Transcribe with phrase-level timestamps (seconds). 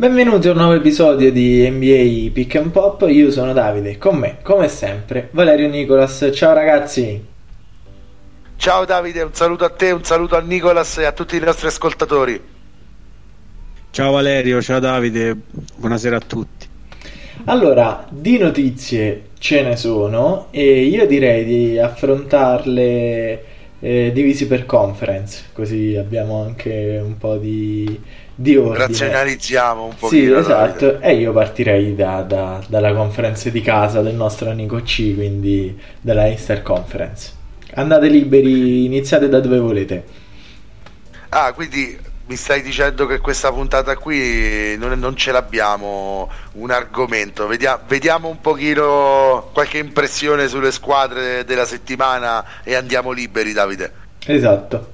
[0.00, 3.04] Benvenuti a un nuovo episodio di NBA Pick and Pop.
[3.06, 6.30] Io sono Davide, con me, come sempre, Valerio Nicolas.
[6.32, 7.22] Ciao ragazzi.
[8.56, 11.66] Ciao Davide, un saluto a te, un saluto a Nicolas e a tutti i nostri
[11.66, 12.40] ascoltatori.
[13.90, 15.36] Ciao Valerio, ciao Davide,
[15.76, 16.66] buonasera a tutti.
[17.44, 23.44] Allora, di notizie ce ne sono e io direi di affrontarle
[23.80, 27.98] eh, divisi per conference, così abbiamo anche un po' di,
[28.34, 28.86] di ordine.
[28.86, 30.08] Razionalizziamo un po'.
[30.08, 35.14] Sì, esatto, e io partirei da, da, dalla conferenza di casa del nostro amico C,
[35.14, 37.32] quindi dalla Easter Conference.
[37.74, 40.04] Andate liberi, iniziate da dove volete.
[41.30, 41.96] Ah, quindi
[42.30, 47.48] mi stai dicendo che questa puntata qui non, non ce l'abbiamo un argomento.
[47.48, 53.92] Vediamo, vediamo, un pochino qualche impressione sulle squadre della settimana e andiamo liberi, Davide.
[54.24, 54.92] Esatto.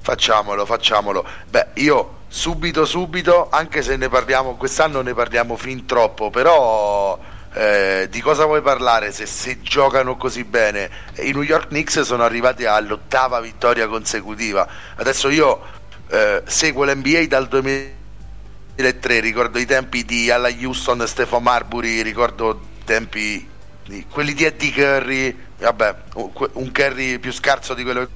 [0.00, 1.24] Facciamolo, facciamolo.
[1.48, 7.16] Beh, io subito, subito, anche se ne parliamo, quest'anno ne parliamo fin troppo, però
[7.52, 10.90] eh, di cosa vuoi parlare se, se, giocano così bene?
[11.18, 14.66] I New York Knicks sono arrivati all'ottava vittoria consecutiva.
[14.96, 15.78] Adesso io
[16.10, 23.48] eh, seguo l'NBA dal 2003, ricordo i tempi di Alla Houston, Stefano Marbury, ricordo tempi
[23.86, 28.10] di, quelli di Eddie Curry, vabbè, un Curry più scarso di quello che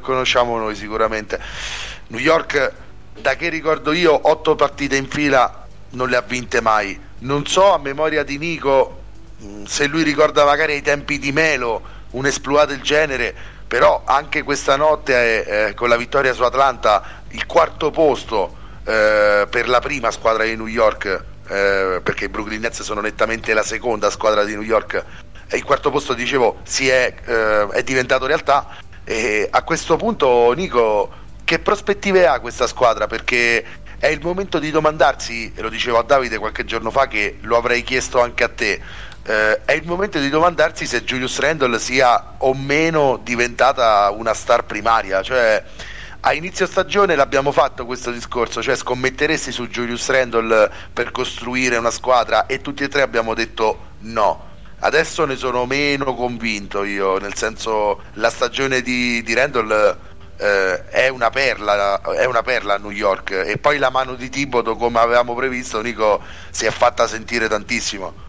[0.00, 1.38] conosciamo noi sicuramente.
[2.08, 2.72] New York,
[3.20, 6.98] da che ricordo io, otto partite in fila non le ha vinte mai.
[7.18, 9.02] Non so a memoria di Nico
[9.42, 14.42] mm, se lui ricorda magari ai tempi di Melo un esploit del genere però anche
[14.42, 20.10] questa notte eh, con la vittoria su Atlanta il quarto posto eh, per la prima
[20.10, 24.52] squadra di New York eh, perché i Brooklyn Nets sono nettamente la seconda squadra di
[24.52, 25.04] New York
[25.48, 28.76] e il quarto posto dicevo è, eh, è diventato realtà.
[29.04, 31.10] E a questo punto Nico
[31.44, 33.06] che prospettive ha questa squadra?
[33.06, 33.64] Perché
[33.98, 37.56] è il momento di domandarsi e lo dicevo a Davide qualche giorno fa che lo
[37.56, 38.80] avrei chiesto anche a te
[39.28, 44.64] eh, è il momento di domandarsi se Julius Randle sia o meno diventata una star
[44.64, 45.62] primaria, cioè
[46.20, 51.90] a inizio stagione l'abbiamo fatto questo discorso, cioè scommetteresti su Julius Randle per costruire una
[51.90, 54.46] squadra e tutti e tre abbiamo detto no.
[54.78, 59.98] Adesso ne sono meno convinto io, nel senso la stagione di, di Randall
[60.38, 64.30] eh, è, una perla, è una perla a New York e poi la mano di
[64.30, 68.27] Tibodo come avevamo previsto Nico si è fatta sentire tantissimo.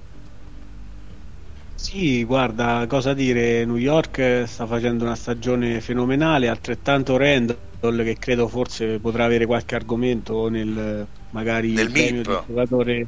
[1.81, 8.47] Sì, guarda, cosa dire, New York sta facendo una stagione fenomenale, altrettanto Randall che credo
[8.49, 13.03] forse potrà avere qualche argomento nel magari nel premio di giocatore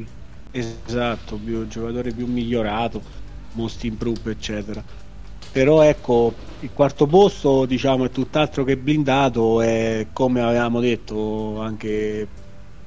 [0.50, 3.04] esatto, più, giocatore più migliorato,
[3.52, 4.84] most improve eccetera.
[5.52, 12.32] Però ecco, il quarto posto diciamo è tutt'altro che blindato e come avevamo detto anche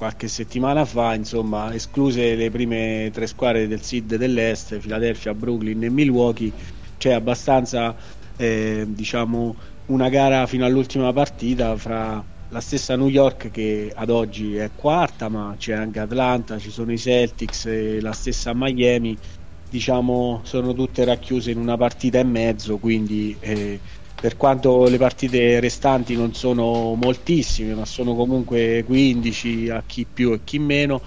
[0.04, 5.88] qualche settimana fa, insomma, escluse le prime tre squadre del SID dell'Est, Philadelphia, Brooklyn e
[5.88, 6.52] Milwaukee,
[6.98, 7.96] c'è abbastanza,
[8.36, 9.56] eh, diciamo,
[9.86, 15.30] una gara fino all'ultima partita fra la stessa New York che ad oggi è quarta,
[15.30, 19.16] ma c'è anche Atlanta, ci sono i Celtics e la stessa Miami,
[19.70, 23.34] diciamo, sono tutte racchiuse in una partita e mezzo, quindi...
[23.40, 23.80] Eh,
[24.20, 30.32] per quanto le partite restanti non sono moltissime, ma sono comunque 15 a chi più
[30.32, 31.00] e chi meno,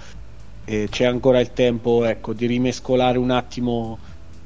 [0.65, 3.97] eh, c'è ancora il tempo ecco, di rimescolare un attimo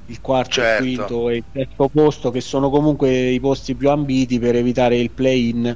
[0.05, 0.83] il quarto, certo.
[0.83, 4.97] il quinto e il terzo posto, che sono comunque i posti più ambiti per evitare
[4.97, 5.75] il play-in.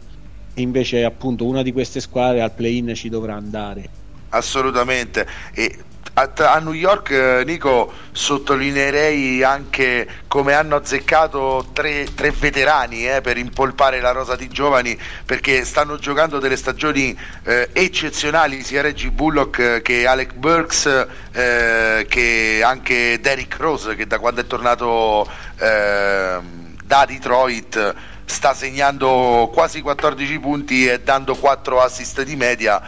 [0.58, 3.90] E invece, appunto, una di queste squadre al play-in ci dovrà andare.
[4.30, 5.26] Assolutamente.
[5.54, 5.84] E
[6.16, 13.22] a, a, New York, eh, Nico, sottolineerei anche come hanno azzeccato tre, tre veterani eh,
[13.22, 19.12] per impolpare la rosa di giovani perché stanno giocando delle stagioni eh, eccezionali sia Reggie
[19.12, 20.86] Bullock eh, che Alec Burks
[21.34, 27.96] eh, che anche Derrick Rose che da quando è tornato ehm, da Detroit
[28.26, 32.82] sta segnando quasi 14 punti e dando 4 assist di media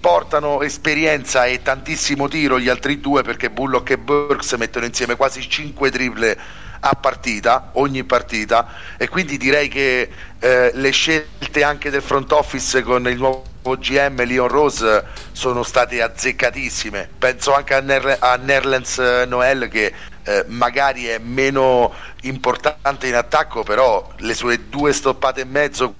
[0.00, 5.48] portano esperienza e tantissimo tiro gli altri due perché Bullock e Burks mettono insieme quasi
[5.48, 6.38] 5 triple
[6.84, 8.66] a partita, ogni partita.
[8.96, 10.08] E quindi direi che
[10.38, 16.02] eh, le scelte anche del front office con il nuovo GM Leon Rose sono state
[16.02, 17.08] azzeccatissime.
[17.18, 19.92] Penso anche a, Ner- a Nerlens Noel che
[20.24, 21.92] eh, magari è meno
[22.22, 25.94] importante in attacco però le sue due stoppate e mezzo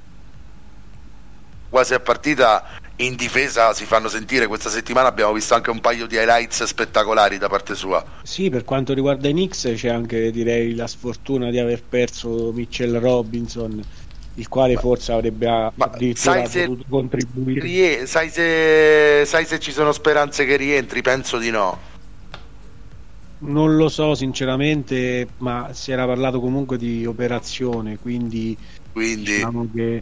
[1.69, 2.65] quasi a partita
[2.97, 7.39] in difesa si fanno sentire questa settimana abbiamo visto anche un paio di highlights spettacolari
[7.39, 11.59] da parte sua sì per quanto riguarda i Knicks c'è anche direi la sfortuna di
[11.59, 13.83] aver perso Mitchell Robinson
[14.35, 15.47] il quale forse avrebbe
[15.77, 17.61] addirittura sai potuto contribuire.
[17.61, 21.03] Rie- sai, se, sai se ci sono speranze che rientri?
[21.03, 21.92] Penso di no.
[23.45, 28.57] Non lo so sinceramente, ma si era parlato comunque di operazione, quindi,
[28.93, 29.25] quindi...
[29.25, 30.01] diciamo che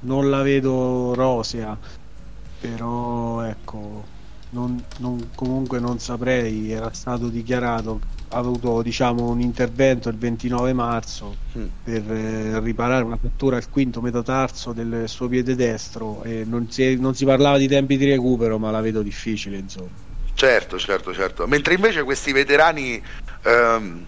[0.00, 1.76] non la vedo rosea,
[2.60, 4.04] però ecco,
[4.50, 10.72] non, non, comunque non saprei, era stato dichiarato, ha avuto diciamo, un intervento il 29
[10.72, 11.64] marzo mm.
[11.82, 16.96] per eh, riparare una frattura al quinto metatarso del suo piede destro e non si,
[16.96, 20.05] non si parlava di tempi di recupero, ma la vedo difficile insomma.
[20.36, 21.46] Certo, certo, certo.
[21.46, 23.02] Mentre invece questi veterani
[23.42, 24.04] ehm,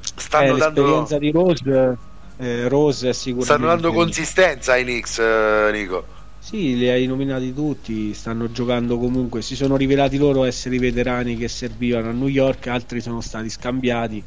[0.00, 0.82] stanno eh, dando...
[0.82, 1.96] L'esperienza di Rose,
[2.36, 3.12] eh, Rose.
[3.14, 6.04] Stanno dando consistenza ai Knicks, eh, Nico.
[6.38, 11.38] Sì, li hai nominati tutti, stanno giocando comunque, si sono rivelati loro essere i veterani
[11.38, 14.22] che servivano a New York, altri sono stati scambiati,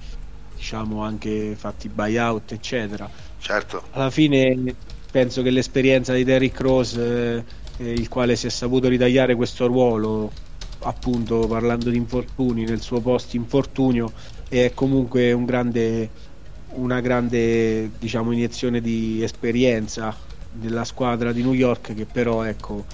[0.56, 3.08] diciamo anche fatti buyout, eccetera.
[3.40, 3.84] Certo.
[3.92, 4.75] Alla fine
[5.12, 7.46] penso che l'esperienza di Derrick Rose,
[7.78, 10.48] eh, il quale si è saputo ritagliare questo ruolo,
[10.81, 14.12] appunto parlando di infortuni nel suo post infortunio
[14.48, 16.10] è comunque un grande,
[16.74, 20.16] una grande diciamo, iniezione di esperienza
[20.52, 22.86] della squadra di New York che però ecco,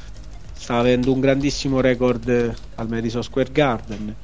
[0.53, 4.15] sta avendo un grandissimo record al Madison Square Garden.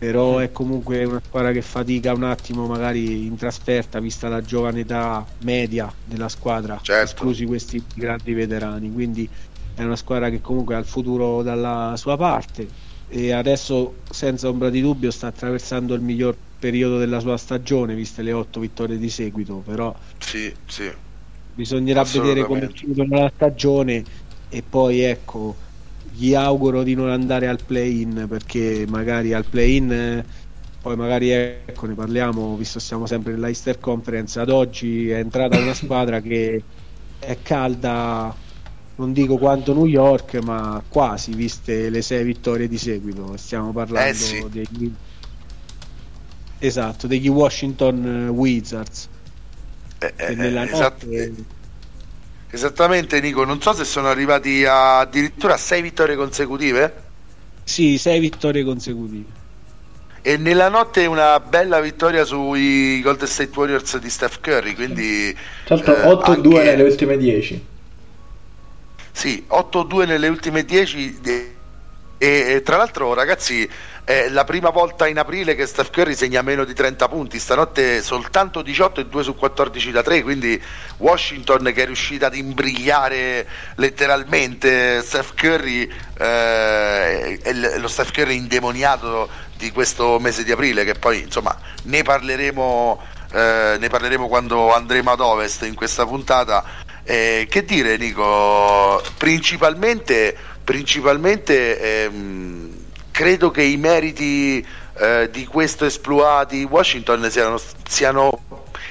[0.00, 4.80] Però è comunque una squadra che fatica un attimo magari in trasferta vista la giovane
[4.80, 7.04] età media della squadra certo.
[7.04, 8.90] esclusi questi grandi veterani.
[8.90, 9.28] Quindi
[9.74, 14.70] è una squadra che comunque ha il futuro dalla sua parte e adesso senza ombra
[14.70, 19.10] di dubbio sta attraversando il miglior periodo della sua stagione viste le otto vittorie di
[19.10, 20.88] seguito però sì, sì.
[21.52, 24.04] bisognerà vedere come chiudono la stagione
[24.48, 25.56] e poi ecco
[26.12, 30.24] gli auguro di non andare al play-in perché magari al play-in
[30.80, 35.74] poi magari ecco ne parliamo visto siamo sempre nell'Eister Conference ad oggi è entrata una
[35.74, 36.62] squadra che
[37.18, 38.34] è calda
[39.00, 43.34] non dico quanto New York, ma quasi, viste le sei vittorie di seguito.
[43.38, 44.46] Stiamo parlando eh sì.
[44.50, 44.92] degli...
[46.58, 49.08] Esatto, degli Washington Wizards.
[49.98, 51.06] Eh, eh, esatto.
[51.06, 51.34] notte...
[52.50, 53.44] Esattamente, Nico.
[53.44, 56.94] Non so se sono arrivati a, addirittura a sei vittorie consecutive.
[57.64, 59.38] Sì, sei vittorie consecutive.
[60.20, 64.74] E nella notte una bella vittoria sui Golden State Warriors di Steph Curry.
[64.74, 66.64] Quindi, certo, 8-2 anche...
[66.64, 67.78] nelle ultime 10.
[69.12, 71.56] Sì, 8-2 nelle ultime 10 e,
[72.18, 73.66] e, tra l'altro ragazzi
[74.04, 78.02] è la prima volta in aprile che Steph Curry segna meno di 30 punti, stanotte
[78.02, 80.60] soltanto 18 e 2 su 14 da 3, quindi
[80.98, 83.46] Washington che è riuscita ad imbrigliare
[83.76, 91.20] letteralmente Steph Curry, eh, lo Steph Curry indemoniato di questo mese di aprile che poi
[91.20, 93.00] insomma ne parleremo,
[93.32, 96.64] eh, ne parleremo quando andremo ad ovest in questa puntata
[97.10, 102.72] eh, che dire Nico, principalmente, principalmente ehm,
[103.10, 104.64] credo che i meriti
[104.96, 108.44] eh, di questo esploit di Washington siano, siano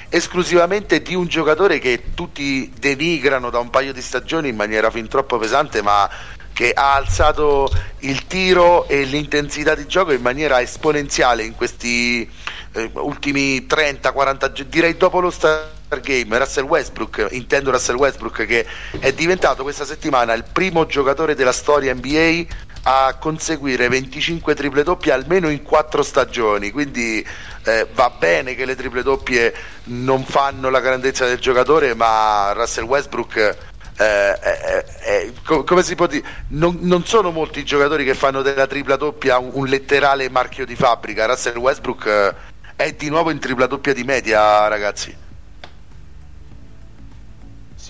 [0.09, 5.07] esclusivamente di un giocatore che tutti denigrano da un paio di stagioni in maniera fin
[5.07, 6.09] troppo pesante, ma
[6.51, 12.29] che ha alzato il tiro e l'intensità di gioco in maniera esponenziale in questi
[12.73, 18.65] eh, ultimi 30-40 direi dopo lo Star Game Russell Westbrook intendo Russell Westbrook che
[18.99, 22.45] è diventato questa settimana il primo giocatore della storia NBA
[22.83, 27.25] a conseguire 25 triple doppie almeno in 4 stagioni quindi
[27.63, 29.53] eh, va bene che le triple doppie
[29.85, 33.57] non fanno la grandezza del giocatore ma Russell Westbrook
[33.97, 38.65] eh, eh, eh, come si può dire non, non, sono molti giocatori che fanno della
[38.65, 42.33] tripla doppia un, un letterale marchio di fabbrica Russell Westbrook eh,
[42.79, 45.13] è di nuovo in tripla doppia di media, ragazzi.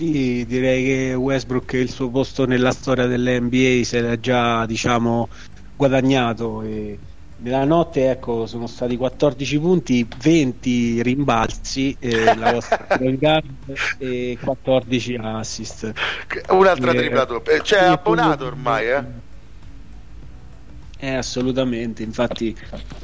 [0.00, 5.28] Sì, direi che Westbrook il suo posto nella storia dell'NBA se l'ha già, diciamo,
[5.76, 6.98] guadagnato e
[7.36, 13.44] nella notte ecco, sono stati 14 punti, 20 rimbalzi, eh, la vostra guard
[13.98, 15.92] e 14 assist.
[16.48, 19.04] Un'altra tripla doppia, cioè abbonato ormai, eh?
[20.96, 22.56] Eh, assolutamente, infatti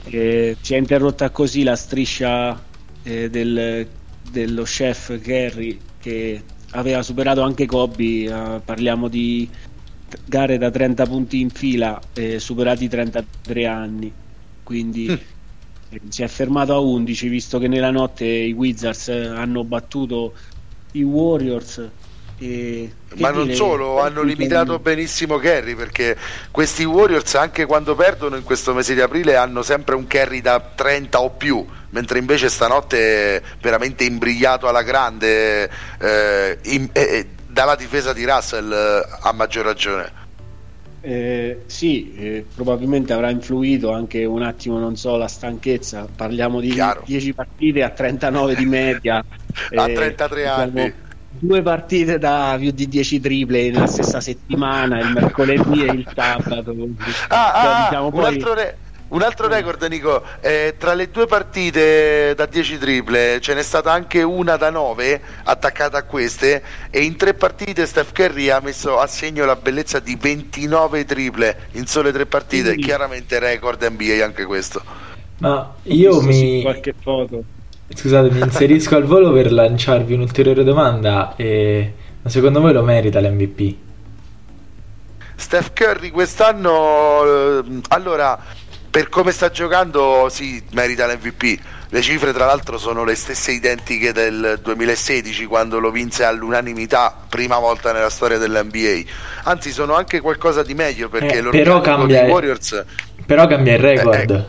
[0.05, 2.59] eh, si è interrotta così la striscia
[3.03, 3.87] eh, del,
[4.31, 9.49] dello chef Kerry che aveva superato anche Kobe, eh, parliamo di
[10.25, 14.13] gare da 30 punti in fila, eh, superati 33 anni,
[14.63, 16.09] quindi mm.
[16.09, 20.35] si è fermato a 11 visto che nella notte i Wizards hanno battuto
[20.93, 21.91] i Warriors
[22.39, 26.17] E, Ma non solo, hanno limitato benissimo Kerry perché
[26.51, 30.61] questi Warriors anche quando perdono in questo mese di aprile hanno sempre un carry da
[30.61, 31.65] 30 o più,
[31.97, 39.09] mentre invece stanotte veramente imbrigliato alla grande eh, in, eh, dalla difesa di Russell eh,
[39.23, 40.25] a maggior ragione.
[41.01, 46.07] Eh, sì, eh, probabilmente avrà influito anche un attimo, non so, la stanchezza.
[46.15, 47.03] Parliamo di Chiaro.
[47.07, 49.25] 10 partite a 39 di media.
[49.75, 50.71] a 33 eh, anni.
[50.73, 50.93] Diciamo,
[51.39, 56.75] due partite da più di 10 triple nella stessa settimana, il mercoledì e il sabato.
[57.29, 58.19] Ah, ah, diciamo, poi...
[58.19, 58.77] un altro re
[59.09, 63.93] un altro record, Nico, eh, tra le due partite da 10 triple ce n'è stata
[63.93, 68.99] anche una da 9 attaccata a queste e in tre partite Steph Curry ha messo
[68.99, 72.79] a segno la bellezza di 29 triple in sole tre partite, sì.
[72.79, 74.83] chiaramente record NBA anche questo.
[75.39, 76.63] Ma io mi...
[76.63, 77.45] qualche foto.
[77.95, 81.35] Scusate, mi inserisco al volo per lanciarvi un'ulteriore domanda.
[81.37, 81.93] E...
[82.23, 83.75] Ma secondo voi lo merita l'MVP?
[85.37, 87.61] Steph Curry quest'anno...
[87.61, 88.65] Eh, allora
[88.97, 91.59] per come sta giocando sì, merita l'MVP.
[91.91, 97.59] Le cifre tra l'altro sono le stesse identiche del 2016 quando lo vinse all'unanimità, prima
[97.59, 99.03] volta nella storia dell'NBA.
[99.43, 102.85] Anzi, sono anche qualcosa di meglio perché eh, però cambia, Warriors
[103.27, 104.31] però cambia il record.
[104.31, 104.45] Eh, eh,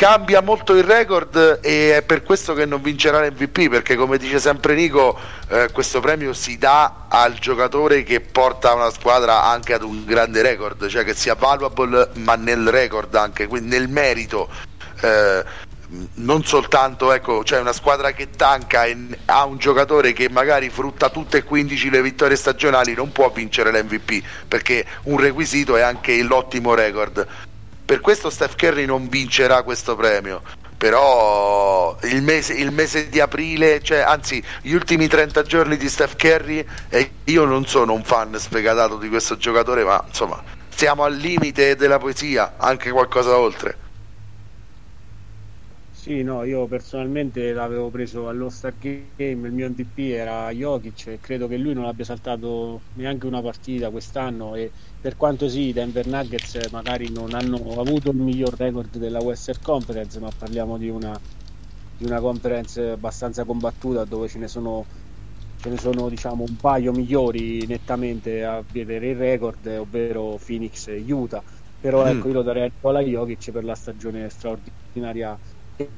[0.00, 4.38] cambia molto il record e è per questo che non vincerà l'MVP perché come dice
[4.38, 5.14] sempre Nico
[5.50, 10.40] eh, questo premio si dà al giocatore che porta una squadra anche ad un grande
[10.40, 14.48] record cioè che sia valuable ma nel record anche quindi nel merito.
[15.02, 15.68] Eh,
[16.14, 21.10] non soltanto ecco, cioè una squadra che tanca e ha un giocatore che magari frutta
[21.10, 26.22] tutte e 15 le vittorie stagionali non può vincere l'MVP perché un requisito è anche
[26.22, 27.26] l'ottimo record
[27.90, 30.42] per questo Steph Curry non vincerà questo premio.
[30.78, 36.14] Però il mese, il mese di aprile, cioè, anzi gli ultimi 30 giorni di Steph
[36.14, 41.16] Curry, e io non sono un fan sfegatato di questo giocatore, ma insomma siamo al
[41.16, 43.76] limite della poesia, anche qualcosa oltre.
[46.10, 51.18] Sì, no, io personalmente l'avevo preso allo Star Game, il mio MVP era Jokic e
[51.20, 55.72] credo che lui non abbia saltato neanche una partita quest'anno e per quanto sì, i
[55.72, 60.88] Denver Nuggets magari non hanno avuto il miglior record della Western Conference, ma parliamo di
[60.88, 61.16] una,
[61.96, 64.84] di una conference abbastanza combattuta dove ce ne sono,
[65.60, 71.04] ce ne sono diciamo, un paio migliori nettamente a vedere il record, ovvero Phoenix e
[71.06, 71.40] Utah.
[71.80, 72.08] Però mm.
[72.08, 75.38] ecco, io lo darei a Nicola Jokic per la stagione straordinaria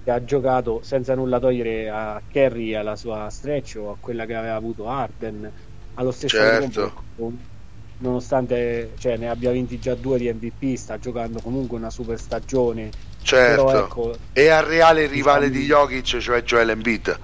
[0.05, 4.35] che ha giocato senza nulla togliere a Kerry alla sua stretch o a quella che
[4.35, 5.51] aveva avuto Arden.
[5.95, 6.81] Allo stesso certo.
[7.17, 7.51] tempo
[7.99, 12.91] nonostante cioè, ne abbia vinti già due di MVP sta giocando comunque una super stagione.
[13.23, 13.65] Certo.
[13.65, 15.87] Però, ecco, e al reale rivale diciamo...
[15.87, 17.19] di Jokic cioè Joel Embiid.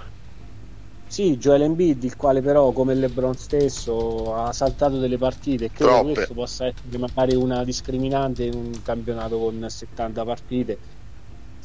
[1.08, 6.04] Sì, Joel Embiid, il quale però come LeBron stesso ha saltato delle partite e credo
[6.04, 10.78] che questo possa essere magari una discriminante in un campionato con 70 partite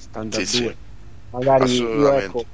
[0.03, 0.75] 72 sì, sì.
[1.31, 2.45] magari io ecco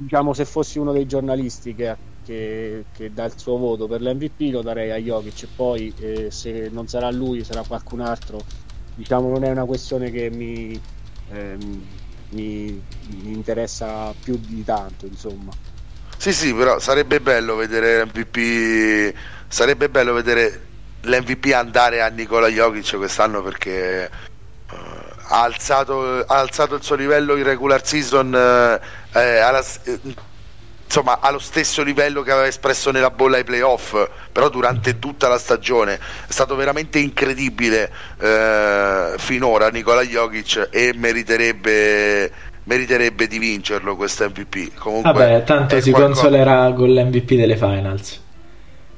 [0.00, 1.94] diciamo se fossi uno dei giornalisti che,
[2.24, 5.42] che, che dà il suo voto per l'MVP lo darei a Jokic.
[5.42, 8.42] E poi eh, se non sarà lui sarà qualcun altro.
[8.94, 10.80] Diciamo non è una questione che mi,
[11.30, 11.82] ehm,
[12.30, 12.82] mi,
[13.22, 15.52] mi interessa più di tanto insomma.
[16.16, 19.14] Sì sì però sarebbe bello vedere l'MVP
[19.48, 20.68] sarebbe bello vedere
[21.02, 24.10] l'MVP andare a Nicola Jokic quest'anno perché
[25.32, 28.80] ha alzato, ha alzato il suo livello in regular season eh,
[29.12, 29.98] eh alla, eh,
[30.84, 33.94] insomma allo stesso livello che aveva espresso nella bolla ai playoff
[34.32, 35.94] però durante tutta la stagione.
[35.94, 44.74] È stato veramente incredibile eh, finora Nicola Jokic e meriterebbe meriterebbe di vincerlo questo MVP
[44.74, 46.20] comunque vabbè tanto si qualcosa...
[46.20, 48.20] consolerà con l'MVP delle finals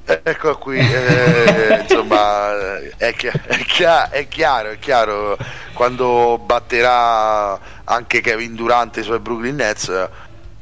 [0.05, 5.39] Ecco qui, eh, insomma, è, chi- è, chi- è, chiaro, è chiaro,
[5.75, 10.09] quando batterà anche Kevin Durant i suoi Brooklyn Nets,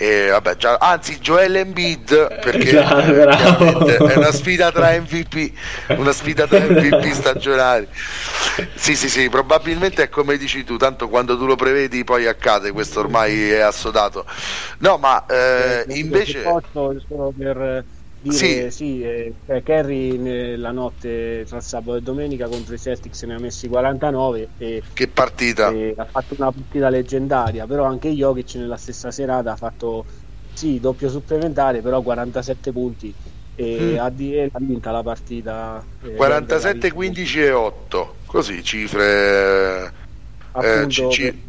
[0.02, 5.52] e vabbè, già, anzi Joel Embiid perché esatto, è una sfida tra MVP
[5.88, 7.86] una sfida tra MVP stagionali.
[8.74, 12.72] Sì sì sì probabilmente è come dici tu tanto quando tu lo prevedi poi accade
[12.72, 14.24] questo ormai è assodato.
[14.78, 17.84] No ma eh, eh invece posso solo per
[18.20, 23.22] dire sì, sì eh, cioè Kerry la notte tra sabato e domenica contro i Celtics
[23.22, 25.70] ne ha messi 49 e, che partita.
[25.70, 30.04] e ha fatto una partita leggendaria però anche Jokic nella stessa serata ha fatto
[30.52, 33.14] sì doppio supplementare però 47 punti
[33.56, 33.98] e mm.
[33.98, 39.92] ha, di, ha vinta la partita eh, 47 15 e 8 così cifre
[40.52, 41.42] appunto eh, ci, ci...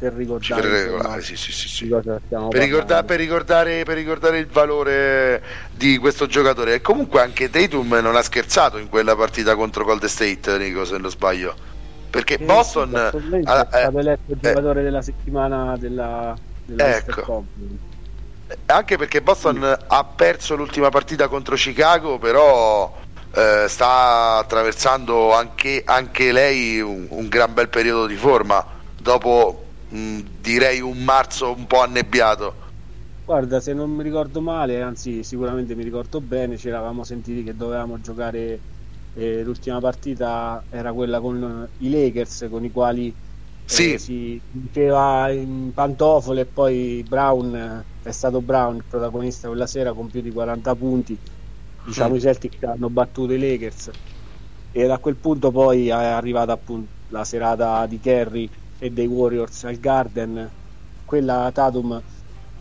[0.00, 5.42] per ricordare, per, regolare, sì, sì, sì, per, ricorda- per, ricordare, per, ricordare, il valore
[5.72, 6.72] di questo giocatore.
[6.72, 10.96] E comunque anche Tatum non ha scherzato in quella partita contro Gold State, Nico, se
[10.96, 11.54] non sbaglio.
[12.08, 17.44] Perché Boston è stato eletto il giocatore eh, della settimana della, della ecco.
[18.66, 22.96] Anche perché Boston ha perso l'ultima partita contro Chicago, però
[23.34, 28.64] eh, sta attraversando anche, anche lei un, un gran bel periodo di forma
[28.96, 32.54] dopo Mm, direi un marzo un po' annebbiato.
[33.24, 37.56] Guarda, se non mi ricordo male, anzi sicuramente mi ricordo bene, ci eravamo sentiti che
[37.56, 38.58] dovevamo giocare
[39.14, 43.14] eh, l'ultima partita era quella con i Lakers con i quali eh,
[43.64, 43.98] sì.
[43.98, 50.08] si diceva in pantofole e poi Brown è stato Brown il protagonista quella sera con
[50.08, 51.18] più di 40 punti
[51.84, 52.16] diciamo mm.
[52.16, 53.90] i Celtics hanno battuto i Lakers
[54.72, 58.48] e da quel punto poi è arrivata appunto la serata di Kerry
[58.80, 60.50] e dei Warriors al Garden.
[61.04, 62.02] Quella Tatum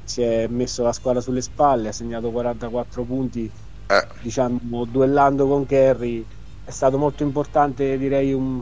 [0.04, 3.50] si è messo la squadra sulle spalle ha segnato 44 punti
[3.88, 4.08] eh.
[4.24, 6.26] diciamo duellando con Kerry
[6.66, 8.62] è stato molto importante direi un,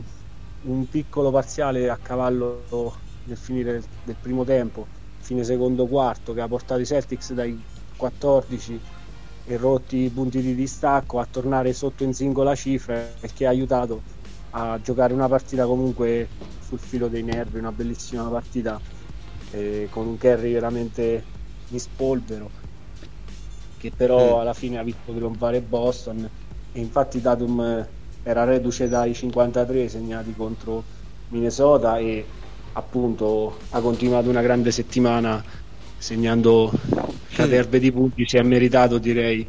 [0.62, 4.86] un piccolo parziale a cavallo nel finire del, del primo tempo.
[5.20, 7.60] Fine secondo quarto che ha portato i Celtics dai
[7.96, 8.80] 14
[9.44, 13.50] e rotti i punti di distacco a tornare sotto in singola cifra e che ha
[13.50, 14.00] aiutato
[14.50, 16.28] a giocare una partita comunque
[16.66, 18.80] sul filo dei nervi, una bellissima partita
[19.50, 21.24] eh, con un carry veramente
[21.68, 22.66] di spolvero
[23.78, 24.40] che però mm.
[24.40, 26.28] alla fine ha visto trionfare Boston.
[26.72, 27.86] E infatti Tatum
[28.22, 30.82] era reduce dai 53 segnati contro
[31.28, 32.24] Minnesota e
[32.72, 35.42] appunto ha continuato una grande settimana
[35.96, 36.70] segnando
[37.32, 38.26] caterve di punti.
[38.26, 39.46] Si è meritato direi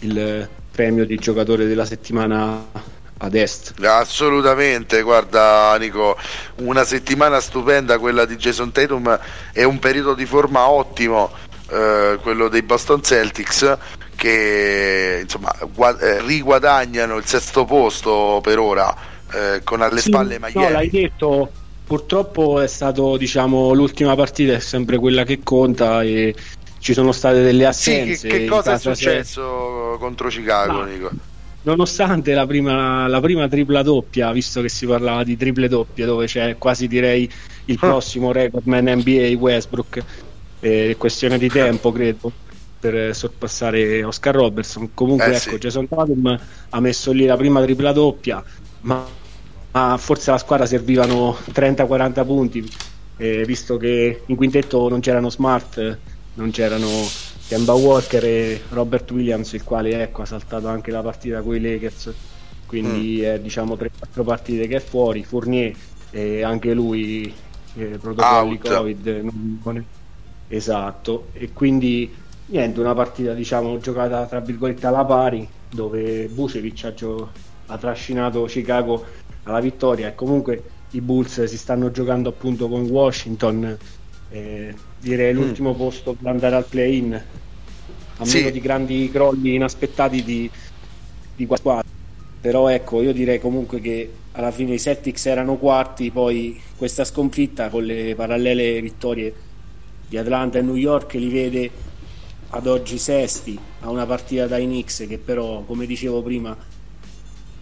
[0.00, 3.74] il premio di giocatore della settimana ad est.
[3.82, 6.16] Assolutamente, guarda Nico,
[6.56, 9.18] una settimana stupenda quella di Jason Tatum
[9.52, 11.30] e un periodo di forma ottimo,
[11.70, 13.78] eh, quello dei Boston Celtics
[14.14, 18.94] che insomma guad- eh, riguadagnano il sesto posto per ora
[19.32, 20.64] eh, con alle sì, spalle Miami.
[20.66, 21.50] No, l'hai detto,
[21.86, 26.34] purtroppo è stato diciamo l'ultima partita è sempre quella che conta e
[26.78, 28.16] ci sono state delle assenze.
[28.16, 29.98] Sì, che, che cosa è successo se...
[29.98, 30.84] contro Chicago, no.
[30.84, 31.10] Nico?
[31.66, 36.26] Nonostante la prima, la prima, tripla doppia, visto che si parlava di triple doppie, dove
[36.26, 37.28] c'è quasi direi
[37.66, 37.86] il ah.
[37.86, 40.02] prossimo recordman NBA Westbrook,
[40.60, 42.32] è questione di tempo credo
[42.78, 44.94] per sorpassare Oscar Robertson.
[44.94, 45.58] Comunque, eh, ecco, sì.
[45.58, 48.42] Jason Tatum ha messo lì la prima tripla doppia,
[48.82, 49.04] ma,
[49.72, 52.72] ma forse alla squadra servivano 30-40 punti,
[53.16, 55.98] eh, visto che in quintetto non c'erano Smart,
[56.34, 56.86] non c'erano
[57.48, 61.60] Kemba Walker e Robert Williams, il quale ecco, ha saltato anche la partita con i
[61.60, 62.12] Lakers,
[62.66, 63.24] quindi mm.
[63.24, 65.22] è diciamo 3-4 partite che è fuori.
[65.22, 65.72] Fournier,
[66.10, 67.32] eh, anche lui,
[67.76, 68.68] eh, protocolli Out.
[68.68, 69.82] Covid, non, non è...
[70.48, 72.12] esatto, e quindi
[72.46, 77.30] niente, una partita diciamo giocata tra virgolette alla pari, dove Bucevic ha, gio-
[77.66, 79.04] ha trascinato Chicago
[79.44, 83.78] alla vittoria e comunque i Bulls si stanno giocando appunto con Washington.
[84.28, 85.36] Eh, direi mm.
[85.36, 87.22] l'ultimo posto per andare al play-in
[88.18, 88.38] a sì.
[88.38, 90.50] meno di grandi crolli inaspettati di,
[91.36, 91.88] di squadra
[92.40, 97.68] però ecco io direi comunque che alla fine i Celtics erano quarti poi questa sconfitta
[97.68, 99.34] con le parallele vittorie
[100.08, 101.70] di Atlanta e New York li vede
[102.50, 106.56] ad oggi sesti a una partita dai Knicks che però come dicevo prima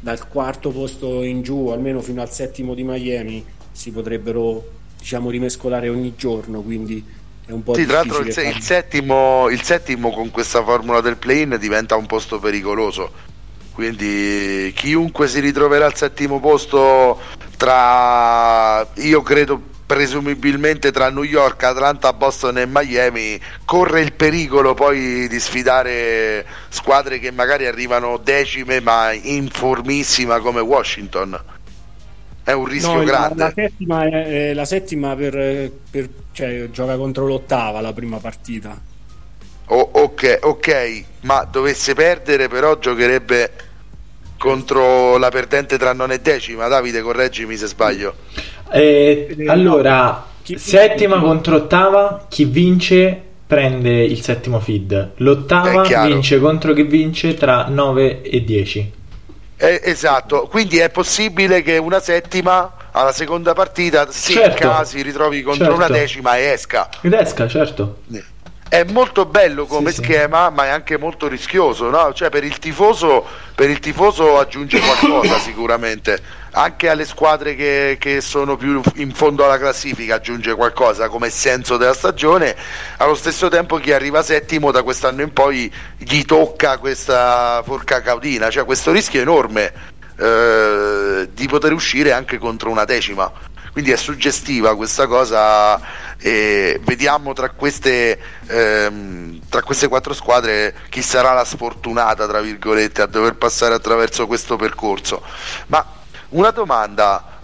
[0.00, 5.90] dal quarto posto in giù almeno fino al settimo di Miami si potrebbero diciamo rimescolare
[5.90, 7.04] ogni giorno quindi
[7.44, 11.18] è un po' sì, tra l'altro il, il, settimo, il settimo con questa formula del
[11.18, 13.32] play-in diventa un posto pericoloso.
[13.74, 17.20] Quindi chiunque si ritroverà al settimo posto
[17.58, 25.28] tra io credo presumibilmente tra New York, Atlanta, Boston e Miami corre il pericolo poi
[25.28, 31.38] di sfidare squadre che magari arrivano decime ma in formissima come Washington
[32.44, 33.38] è un rischio no, grande.
[33.38, 38.78] La, la, settima, è, la settima per, per, cioè, gioca contro l'ottava la prima partita.
[39.66, 43.50] Oh, ok, ok, ma dovesse perdere però giocherebbe
[44.36, 46.68] contro la perdente tra non e decima.
[46.68, 48.14] Davide, correggimi se sbaglio.
[48.70, 50.58] Eh, allora, chi...
[50.58, 55.12] settima contro ottava, chi vince prende il settimo feed.
[55.16, 58.92] L'ottava vince contro chi vince tra 9 e 10.
[59.68, 64.68] Eh, esatto, quindi è possibile che una settima alla seconda partita, se certo.
[64.68, 65.78] casi ritrovi contro certo.
[65.78, 66.88] una decima e esca.
[67.00, 68.02] Ed esca, certo.
[68.68, 70.02] è molto bello come Sì, sì.
[70.02, 72.12] schema, ma è anche molto rischioso, no?
[72.12, 73.24] Cioè, per il tifoso,
[73.54, 76.20] per il tifoso aggiunge qualcosa sicuramente.
[76.56, 81.76] Anche alle squadre che, che sono più in fondo alla classifica aggiunge qualcosa come senso
[81.76, 82.54] della stagione.
[82.98, 88.50] Allo stesso tempo chi arriva settimo da quest'anno in poi gli tocca questa forca caudina,
[88.50, 89.72] cioè questo rischio enorme
[90.16, 93.32] eh, di poter uscire anche contro una decima.
[93.72, 95.80] Quindi è suggestiva questa cosa
[96.16, 103.02] e vediamo tra queste, ehm, tra queste quattro squadre chi sarà la sfortunata, tra virgolette,
[103.02, 105.20] a dover passare attraverso questo percorso.
[105.66, 105.84] Ma
[106.30, 107.40] una domanda,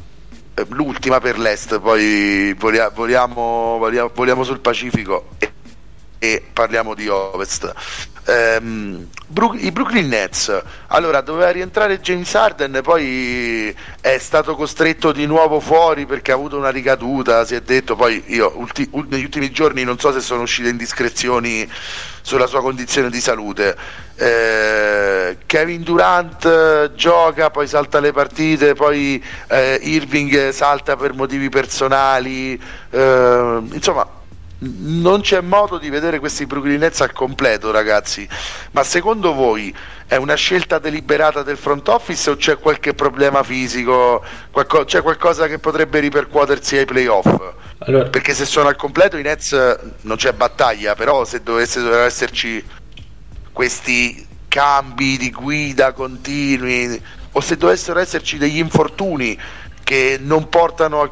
[0.55, 5.53] eh, l'ultima per l'Est, poi vogliamo, vogliamo sul Pacifico e,
[6.19, 7.73] e parliamo di Ovest.
[8.31, 9.09] Ehm,
[9.59, 16.07] I Brooklyn Nets, allora doveva rientrare James Harden, poi è stato costretto di nuovo fuori
[16.07, 19.83] perché ha avuto una ricaduta, si è detto, poi io ulti- ul- negli ultimi giorni
[19.83, 21.69] non so se sono uscite indiscrezioni
[22.23, 23.77] sulla sua condizione di salute.
[24.15, 31.49] Eh, Kevin Durant eh, gioca, poi salta le partite, poi eh, Irving salta per motivi
[31.49, 34.19] personali, eh, insomma
[34.63, 38.29] non c'è modo di vedere questi Brooklyn Nets al completo, ragazzi.
[38.73, 39.75] Ma secondo voi
[40.07, 44.23] è una scelta deliberata del front office o c'è qualche problema fisico?
[44.51, 47.27] Qualco- c'è qualcosa che potrebbe ripercuotersi ai playoff?
[47.79, 51.81] Allora, Perché se sono al completo i Nets eh, non c'è battaglia, però se dovesse
[51.81, 52.63] dovessero esserci
[53.53, 57.01] questi cambi di guida continui
[57.33, 59.39] o se dovessero esserci degli infortuni
[59.83, 61.11] che non portano a-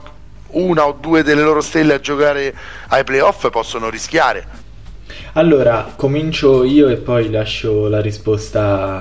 [0.50, 2.54] una o due delle loro stelle a giocare
[2.88, 4.46] ai playoff possono rischiare.
[5.34, 8.98] allora, comincio io e poi lascio la risposta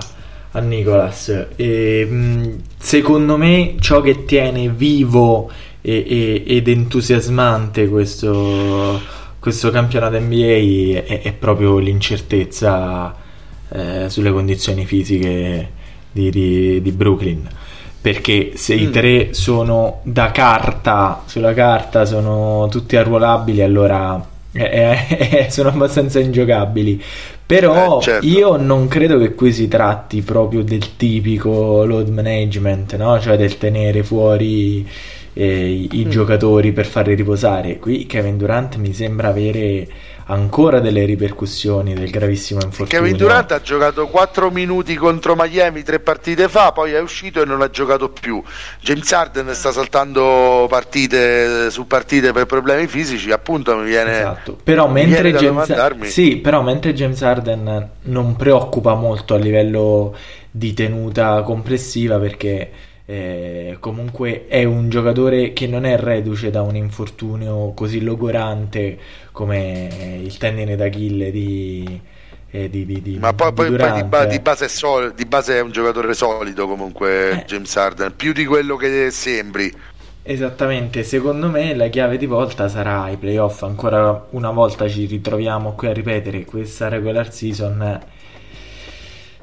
[0.52, 1.48] a Nicolas.
[1.56, 5.50] E, mh, secondo me ciò che tiene vivo
[5.82, 9.02] e- e- ed entusiasmante questo,
[9.40, 13.16] questo campionato NBA è, è proprio l'incertezza
[13.70, 15.72] eh, sulle condizioni fisiche
[16.12, 17.48] di, di- di Brooklyn.
[18.10, 18.92] Perché se i Mm.
[18.92, 27.04] tre sono da carta, sulla carta sono tutti arruolabili, allora eh, eh, sono abbastanza ingiocabili.
[27.46, 28.26] Però Eh, certo.
[28.26, 33.20] io non credo che qui si tratti proprio del tipico load management, no?
[33.20, 34.88] Cioè del tenere fuori
[35.34, 36.10] eh, i, i Mm.
[36.10, 37.78] giocatori per farli riposare.
[37.78, 39.86] Qui Kevin Durant mi sembra avere
[40.28, 43.04] ancora delle ripercussioni del gravissimo infortunio.
[43.04, 47.46] Kevin Durant ha giocato 4 minuti contro Miami tre partite fa, poi è uscito e
[47.46, 48.42] non ha giocato più.
[48.80, 54.20] James Harden sta saltando partite su partite per problemi fisici, appunto mi viene...
[54.20, 54.58] Esatto.
[54.64, 56.08] Però mentre, James...
[56.08, 60.16] sì, però mentre James Harden non preoccupa molto a livello
[60.50, 62.72] di tenuta complessiva perché
[63.10, 68.98] eh, comunque è un giocatore che non è reduce da un infortunio così logorante
[69.32, 72.02] come il tendine d'Achille di,
[72.52, 75.26] eh, di, di, di- Ma poi, di poi- poi ba- di base è sol- di
[75.26, 77.46] base è un giocatore solido comunque Eh.
[77.46, 79.74] James Harden, più di quello che sembri.
[80.24, 83.64] Esattamente, secondo me la chiave di volta sarà ai playoff.
[83.64, 88.00] Ancora una volta ci ritroviamo qui a ripetere questa regular season.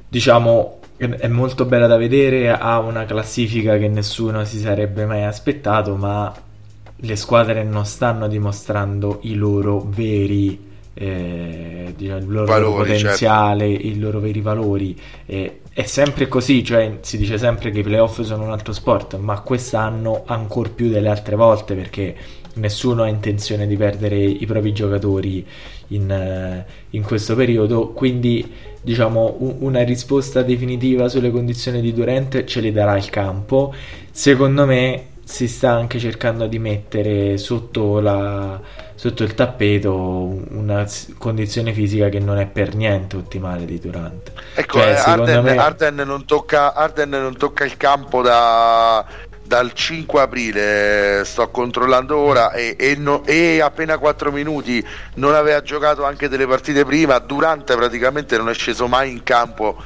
[0.08, 5.96] Diciamo è molto bella da vedere, ha una classifica che nessuno si sarebbe mai aspettato,
[5.96, 6.32] ma
[6.96, 13.98] le squadre non stanno dimostrando i loro veri eh, diciamo, il loro Valori, potenziale, i
[13.98, 14.98] loro veri valori.
[15.26, 19.16] Eh, è sempre così, cioè si dice sempre che i playoff sono un altro sport,
[19.18, 22.14] ma quest'anno ancora più delle altre volte perché
[22.54, 25.44] nessuno ha intenzione di perdere i propri giocatori
[25.88, 28.48] in, eh, in questo periodo, quindi
[28.84, 33.74] diciamo u- una risposta definitiva sulle condizioni di Durant ce li darà il campo.
[34.10, 38.60] Secondo me si sta anche cercando di mettere sotto, la,
[38.94, 39.92] sotto il tappeto
[40.50, 44.32] una condizione fisica che non è per niente ottimale di Durant.
[44.54, 49.04] Ecco, Cioè, eh, Harden, me- Harden non tocca, Harden non tocca il campo da-
[49.54, 55.62] dal 5 aprile, sto controllando ora, e, e no- e appena 4 minuti non aveva
[55.62, 59.76] giocato anche delle partite prima, Durante praticamente non è sceso mai in campo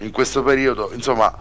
[0.00, 1.34] in questo periodo, insomma,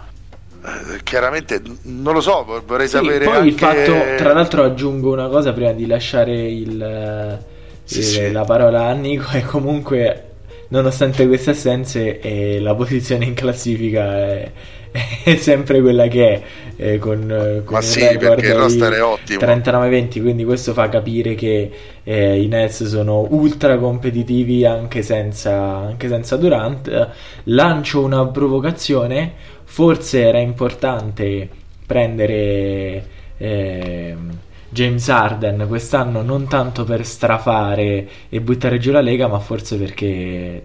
[0.66, 3.48] eh, chiaramente non lo so, vor- vorrei Sì, sapere poi anche...
[3.50, 7.44] il fatto, tra l'altro aggiungo una cosa prima di lasciare il, eh,
[7.84, 8.32] Sì, il- sì.
[8.32, 10.30] la parola a Nico è comunque
[10.70, 14.52] nonostante queste assenze eh, la posizione in classifica è,
[15.24, 16.42] è sempre quella che è
[16.76, 19.40] eh, con, eh, con Ma sì, perché il roster è ottimo.
[19.40, 21.72] 39-20 quindi questo fa capire che
[22.04, 27.08] eh, i Nets sono ultra competitivi anche senza, anche senza Durant Eh,
[27.46, 31.50] lancio una provocazione forse era importante
[31.86, 33.06] prendere
[33.38, 34.38] ehm,
[34.74, 40.64] James Harden quest'anno non tanto per strafare e buttare giù la Lega, ma forse perché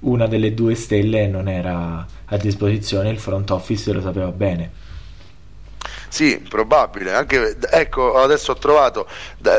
[0.00, 4.70] una delle due stelle non era a disposizione, il front office lo sapeva bene.
[6.08, 7.12] Sì, probabile.
[7.12, 9.06] Anche, ecco, adesso ho trovato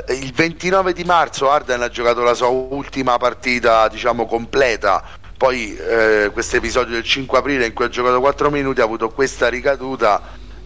[0.10, 5.04] il 29 di marzo Arden ha giocato la sua ultima partita, diciamo, completa.
[5.38, 9.10] Poi eh, questo episodio del 5 aprile in cui ha giocato 4 minuti ha avuto
[9.10, 10.22] questa ricaduta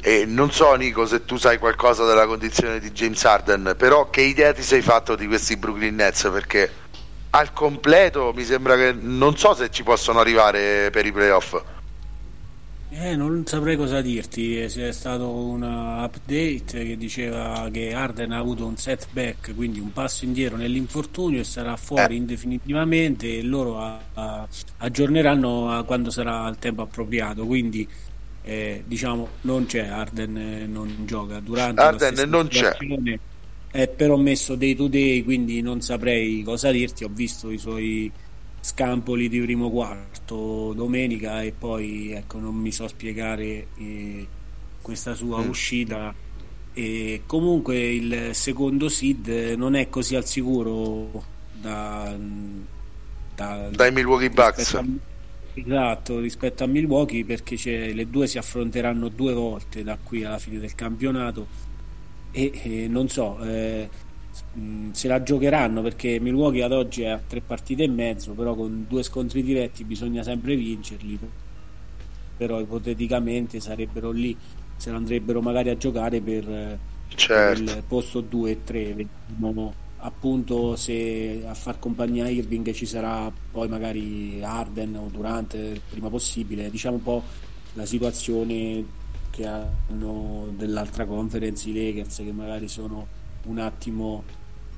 [0.08, 4.22] e non so Nico se tu sai qualcosa della condizione di James Arden, però che
[4.22, 6.30] idea ti sei fatto di questi Brooklyn Nets?
[6.32, 6.70] Perché
[7.32, 11.60] al completo mi sembra che non so se ci possono arrivare per i playoff.
[12.92, 18.68] Eh, non saprei cosa dirti, c'è stato un update che diceva che Arden ha avuto
[18.68, 22.18] un setback, quindi un passo indietro nell'infortunio e sarà fuori eh.
[22.18, 27.90] indefinitivamente e loro a, a, aggiorneranno a quando sarà il tempo appropriato, quindi
[28.46, 32.78] eh, diciamo non c'è, Arden eh, non gioca durante Arden non c'è.
[33.72, 38.10] È però messo day to day, quindi non saprei cosa dirti, ho visto i suoi
[38.62, 44.28] scampoli di primo quarto domenica e poi ecco non mi so spiegare eh,
[44.82, 45.50] questa sua mm.
[45.50, 46.14] uscita.
[46.74, 52.16] E comunque il secondo seed non è così al sicuro da,
[53.34, 54.80] da dai Milwaukee Bucks
[55.56, 60.60] esatto rispetto a Milwaukee perché le due si affronteranno due volte da qui alla fine
[60.60, 61.48] del campionato.
[62.32, 63.90] E, e non so eh,
[64.92, 68.86] se la giocheranno perché Milwaukee ad oggi è a tre partite e mezzo però con
[68.88, 71.18] due scontri diretti bisogna sempre vincerli.
[72.38, 74.36] Però ipoteticamente sarebbero lì
[74.76, 77.64] se andrebbero magari a giocare per, certo.
[77.64, 82.86] per il posto 2 e 3 vediamo appunto se a far compagnia a Irving ci
[82.86, 87.24] sarà poi magari Arden o Durante prima possibile diciamo un po'
[87.74, 88.86] la situazione
[89.32, 93.08] che hanno dell'altra conference i Lakers che magari sono
[93.46, 94.24] un attimo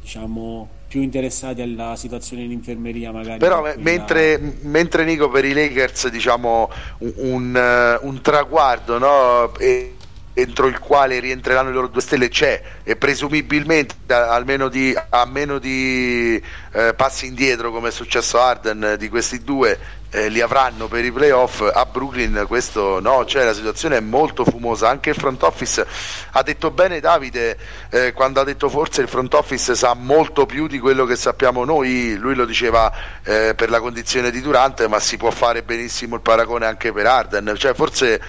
[0.01, 3.75] diciamo più interessati alla situazione in infermeria magari però quella...
[3.77, 9.53] mentre, mentre, Nico per i Lakers diciamo un, un, un traguardo no?
[9.57, 9.96] e,
[10.39, 15.57] entro il quale rientreranno le loro due stelle c'è e presumibilmente almeno di, a meno
[15.57, 16.39] di
[16.73, 19.79] eh, passi indietro come è successo a Arden di questi due
[20.11, 22.45] eh, li avranno per i playoff a Brooklyn.
[22.47, 24.89] Questo no, cioè la situazione è molto fumosa.
[24.89, 25.85] Anche il front office
[26.31, 27.57] ha detto bene Davide
[27.89, 31.65] eh, quando ha detto forse il front office sa molto più di quello che sappiamo
[31.65, 32.15] noi.
[32.15, 32.91] Lui lo diceva
[33.23, 37.07] eh, per la condizione di Durante ma si può fare benissimo il paragone anche per
[37.07, 37.55] Arden.
[37.57, 38.21] Cioè forse,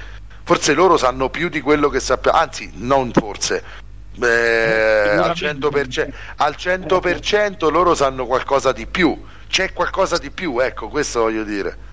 [0.48, 3.62] forse loro sanno più di quello che sappiamo anzi non forse
[4.18, 9.14] eh, al 100%, al 100% loro sanno qualcosa di più
[9.48, 11.87] c'è qualcosa di più, ecco, questo voglio dire.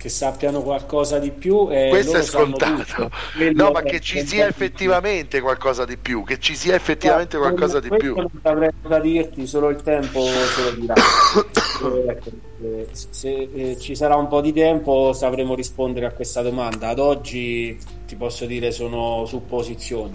[0.00, 1.66] Che sappiano qualcosa di più.
[1.66, 3.10] Questo è scontato.
[3.52, 7.80] No, ma che ci sia effettivamente qualcosa di più, che ci sia effettivamente no, qualcosa
[7.80, 8.14] di più.
[8.14, 10.94] Non avrei da dirti, solo il tempo ce lo dirà.
[10.96, 12.30] eh, ecco,
[12.62, 16.88] eh, se eh, ci sarà un po' di tempo sapremo rispondere a questa domanda.
[16.88, 20.14] Ad oggi ti posso dire sono supposizioni,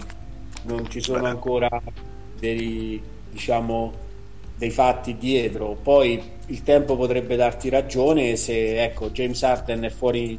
[0.62, 1.68] non ci sono ancora
[2.40, 4.05] dei diciamo
[4.56, 5.76] dei fatti dietro.
[5.80, 10.38] Poi il tempo potrebbe darti ragione se ecco, James Harden è fuori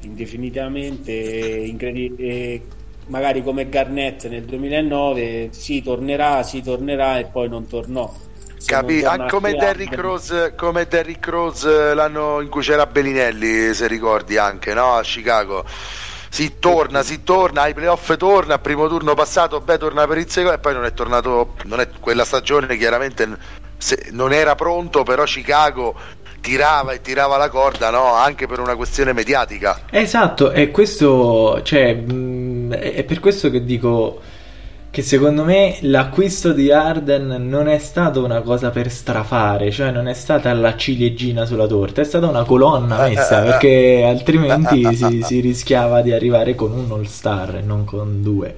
[0.00, 2.80] indefinitivamente, incredibile.
[3.06, 8.12] Magari come Garnett nel 2009 si tornerà, si tornerà e poi non tornò.
[8.64, 14.36] Capi- anche come Derrick, Rose, come Derrick Rose l'anno in cui c'era Bellinelli, se ricordi
[14.36, 14.94] anche no?
[14.94, 15.64] a Chicago
[16.32, 20.56] si torna, si torna, ai playoff torna, primo turno passato, beh torna per il secondo
[20.56, 23.36] e poi non è tornato, non è quella stagione chiaramente
[23.76, 25.94] se, non era pronto, però Chicago
[26.40, 28.14] tirava e tirava la corda no?
[28.14, 29.82] anche per una questione mediatica.
[29.90, 34.22] Esatto, e questo, cioè, mh, è per questo che dico
[34.92, 40.06] che secondo me l'acquisto di Arden non è stato una cosa per strafare, cioè non
[40.06, 45.40] è stata la ciliegina sulla torta, è stata una colonna messa perché altrimenti si, si
[45.40, 48.54] rischiava di arrivare con un all star e non con due.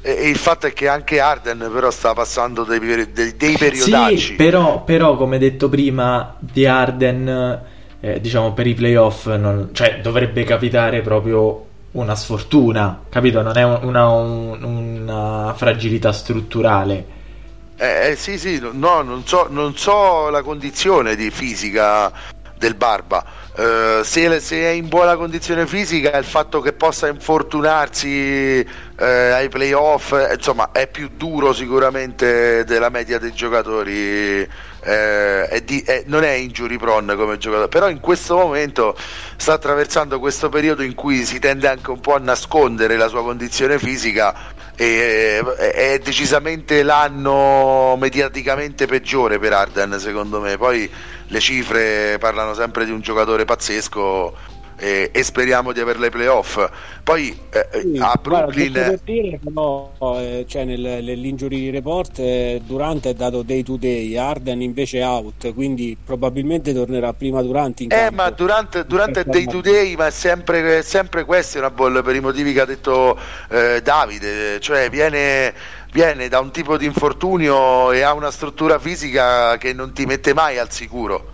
[0.00, 2.78] E, il fatto è che anche Arden però sta passando dei,
[3.12, 4.16] dei, dei periodacci.
[4.16, 7.60] Sì, però, però come detto prima di Arden,
[8.00, 11.63] eh, diciamo per i playoff, non, cioè dovrebbe capitare proprio
[11.94, 13.42] una sfortuna, capito?
[13.42, 17.22] Non è una, una, una fragilità strutturale.
[17.76, 22.12] Eh, eh, sì, sì, no, non so, non so la condizione di fisica
[22.56, 23.24] del Barba.
[23.56, 29.48] Uh, se, se, è in buona condizione fisica, il fatto che possa infortunarsi uh, ai
[29.48, 34.48] playoff, insomma, è più duro sicuramente della media dei giocatori
[34.84, 38.96] eh, è di, è, non è injury prone come giocatore, però in questo momento
[39.36, 43.22] sta attraversando questo periodo in cui si tende anche un po' a nascondere la sua
[43.22, 50.56] condizione fisica e, è decisamente l'anno mediaticamente peggiore per Arden secondo me.
[50.56, 50.90] Poi
[51.28, 54.36] le cifre parlano sempre di un giocatore pazzesco
[54.84, 56.68] e, e speriamo di averle ai playoff.
[57.02, 58.72] Poi eh, sì, a Brooklyn.
[58.72, 64.16] Guarda, dire, però, eh, cioè nel, nell'injury report eh, Durante è dato day to day,
[64.16, 68.14] Arden invece è out, quindi probabilmente tornerà prima Durante in eh, campo.
[68.14, 72.52] ma Durante, Durante è day to day, ma è sempre, sempre questionable per i motivi
[72.52, 73.18] che ha detto
[73.48, 75.54] eh, Davide, cioè viene
[75.92, 80.34] viene da un tipo di infortunio e ha una struttura fisica che non ti mette
[80.34, 81.33] mai al sicuro.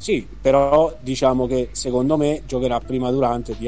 [0.00, 3.66] Sì, però diciamo che secondo me giocherà prima Durante di.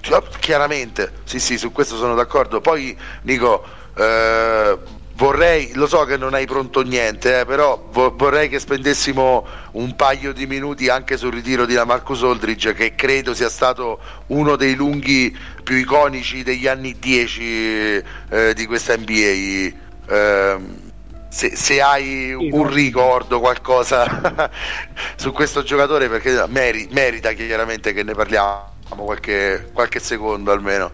[0.00, 2.60] Cioè, chiaramente, sì, sì, su questo sono d'accordo.
[2.60, 3.62] Poi, Nico,
[3.96, 4.76] eh,
[5.14, 9.94] vorrei, lo so che non hai pronto niente, eh, però vo- vorrei che spendessimo un
[9.94, 14.74] paio di minuti anche sul ritiro di Marcus Aldridge, che credo sia stato uno dei
[14.74, 20.89] lunghi più iconici degli anni 10 eh, di questa NBA.
[21.30, 24.50] Eh, se, se, hai un ricordo, qualcosa
[25.16, 28.64] su questo giocatore, perché meri, merita chiaramente che ne parliamo
[28.96, 30.90] qualche, qualche secondo almeno.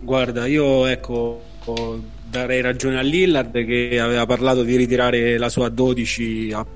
[0.00, 1.50] Guarda, io ecco
[2.28, 6.66] darei ragione a Lillard che aveva parlato di ritirare la sua 12 a,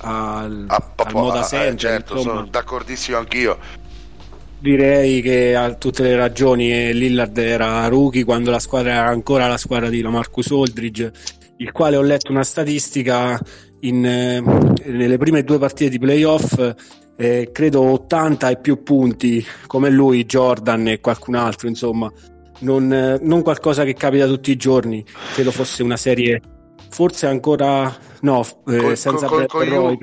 [0.00, 1.78] a, al, a, al Moda eh, Center.
[1.78, 2.34] certo, insomma.
[2.34, 3.58] sono d'accordissimo anch'io.
[4.58, 9.56] Direi che ha tutte le ragioni Lillard era rookie quando la squadra era ancora la
[9.56, 11.12] squadra di Lamarcus Aldridge
[11.58, 13.38] il quale ho letto una statistica
[13.80, 16.74] in, eh, nelle prime due partite di playoff,
[17.16, 22.10] eh, credo 80 e più punti, come lui, Jordan e qualcun altro, insomma,
[22.60, 26.40] non, eh, non qualcosa che capita tutti i giorni, credo fosse una serie,
[26.90, 29.98] forse ancora, no, eh, Col- senza col- col- Roy,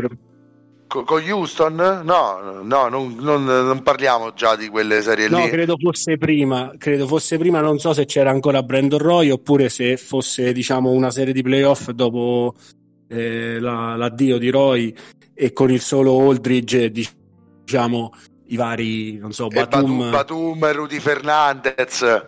[0.90, 1.76] con, Houston?
[1.76, 5.44] No, no non, non, non, parliamo già di quelle serie no, lì.
[5.44, 9.70] No, credo fosse prima, credo fosse prima, non so se c'era ancora Brandon Roy oppure
[9.70, 12.56] se fosse diciamo una serie di playoff dopo
[13.08, 14.94] eh, la, l'addio di Roy
[15.34, 18.12] e con il solo Aldridge diciamo
[18.48, 22.28] i vari, non so, Batum, Batum e Rudy Fernandez.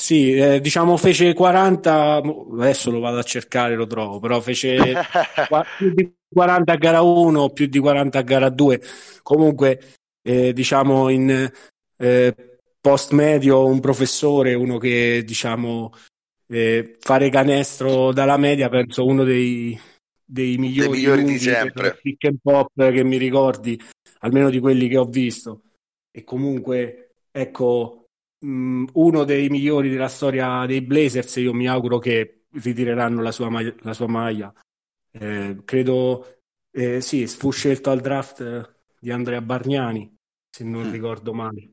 [0.00, 2.22] Sì, eh, diciamo fece 40,
[2.54, 4.78] adesso lo vado a cercare, lo trovo, però fece
[5.76, 8.80] più di 40 a gara 1, più di 40 a gara 2.
[9.22, 11.52] Comunque, eh, diciamo in
[11.98, 12.34] eh,
[12.80, 15.92] post medio un professore, uno che diciamo
[16.46, 19.78] eh, fare canestro dalla media, penso uno dei,
[20.24, 21.98] dei migliori, dei migliori di sempre.
[22.00, 23.78] Pick and pop che mi ricordi,
[24.20, 25.60] almeno di quelli che ho visto.
[26.10, 27.99] E comunque, ecco,
[28.42, 31.36] uno dei migliori della storia dei Blazers.
[31.36, 33.74] Io mi auguro che ritireranno la sua maglia.
[33.80, 34.52] La sua maglia.
[35.12, 36.40] Eh, credo,
[36.72, 40.14] eh, sì, fu scelto al draft di Andrea Bargnani,
[40.48, 40.92] se non mm.
[40.92, 41.70] ricordo male.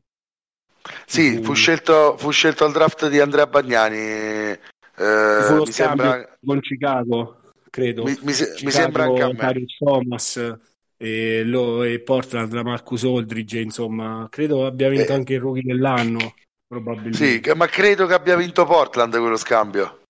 [1.06, 3.98] Sì, fu scelto, fu scelto al draft di Andrea Bagnani.
[3.98, 4.60] Eh,
[4.96, 8.04] mi sembra con Chicago, credo.
[8.04, 9.34] Mi, mi, Chicago, mi sembra anche a me.
[9.34, 10.58] Darius Thomas
[10.98, 15.16] e, lo, e Portland da Marcus Aldridge, insomma, credo abbia vinto eh.
[15.16, 16.34] anche il rookie dell'anno.
[16.68, 17.18] Probabilmente.
[17.18, 20.02] Sì, ma credo che abbia vinto Portland quello scambio.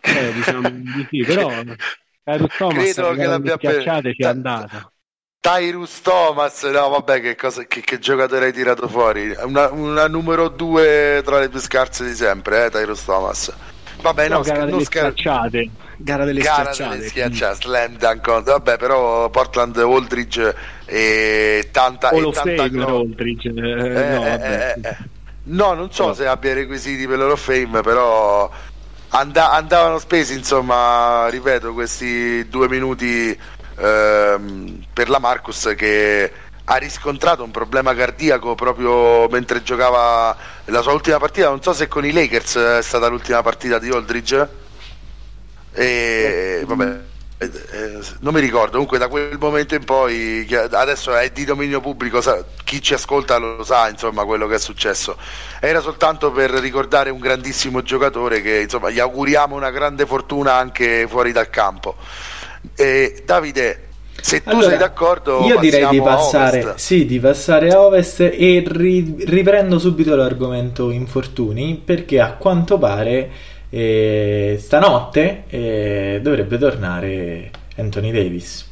[0.00, 1.50] Eh, diciamo di sì, però
[2.24, 3.82] Tyrus Thomas credo che l'abbia per...
[3.82, 4.92] ci è andato.
[5.40, 9.34] Tyrus Thomas, no vabbè che, cosa, che, che giocatore hai tirato fuori?
[9.42, 13.52] Una, una, numero due tra le più scarse di sempre, eh, Tyrus Thomas.
[14.00, 15.70] Vabbè, no, no gara delle scher- schiacciate.
[15.96, 16.96] Gara delle gara schiacciate.
[16.96, 18.42] Delle schiacciate slam dunk.
[18.42, 20.54] Vabbè, però Portland Aldridge
[20.86, 22.08] e tanta...
[22.08, 23.48] Hall e tanta Fame Aldridge.
[23.48, 24.96] Eh, no, vabbè, eh,
[25.44, 26.14] no, non so no.
[26.14, 28.50] se abbia i requisiti per l'Hall of Fame, però
[29.10, 33.38] and- andavano spesi, insomma, ripeto, questi due minuti
[33.76, 36.32] ehm, per la Marcus che
[36.64, 41.48] ha riscontrato un problema cardiaco proprio mentre giocava la sua ultima partita.
[41.48, 44.58] Non so se con i Lakers è stata l'ultima partita di Aldridge.
[45.72, 47.00] E vabbè,
[47.40, 48.72] eh, non mi ricordo.
[48.72, 52.20] Comunque, da quel momento in poi, adesso è di dominio pubblico.
[52.64, 55.16] Chi ci ascolta lo sa, insomma, quello che è successo.
[55.58, 61.06] Era soltanto per ricordare un grandissimo giocatore che insomma gli auguriamo una grande fortuna anche
[61.08, 61.96] fuori dal campo.
[62.74, 63.88] E, Davide,
[64.20, 68.62] se tu allora, sei d'accordo, io direi di passare, sì, di passare a ovest e
[68.66, 73.30] ri- riprendo subito l'argomento infortuni perché a quanto pare
[73.70, 78.68] eh, stanotte eh, dovrebbe tornare Anthony Davis.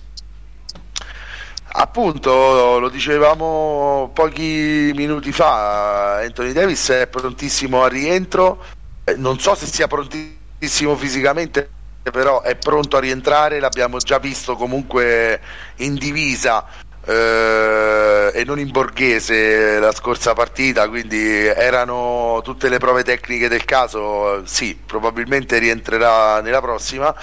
[1.70, 8.64] Appunto, lo dicevamo pochi minuti fa, Anthony Davis è prontissimo al rientro,
[9.04, 11.70] eh, non so se sia prontissimo fisicamente
[12.10, 15.40] però è pronto a rientrare, l'abbiamo già visto comunque
[15.76, 16.64] in divisa
[17.04, 23.64] eh, e non in borghese la scorsa partita, quindi erano tutte le prove tecniche del
[23.64, 27.14] caso, sì, probabilmente rientrerà nella prossima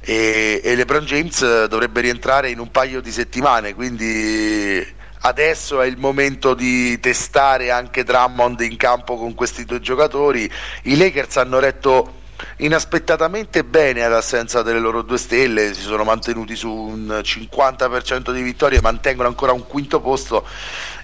[0.00, 5.96] e, e LeBron James dovrebbe rientrare in un paio di settimane, quindi adesso è il
[5.96, 10.50] momento di testare anche Drummond in campo con questi due giocatori.
[10.82, 12.15] I Lakers hanno retto
[12.58, 18.80] inaspettatamente bene all'assenza delle loro due stelle, si sono mantenuti su un 50% di vittorie,
[18.80, 20.44] mantengono ancora un quinto posto.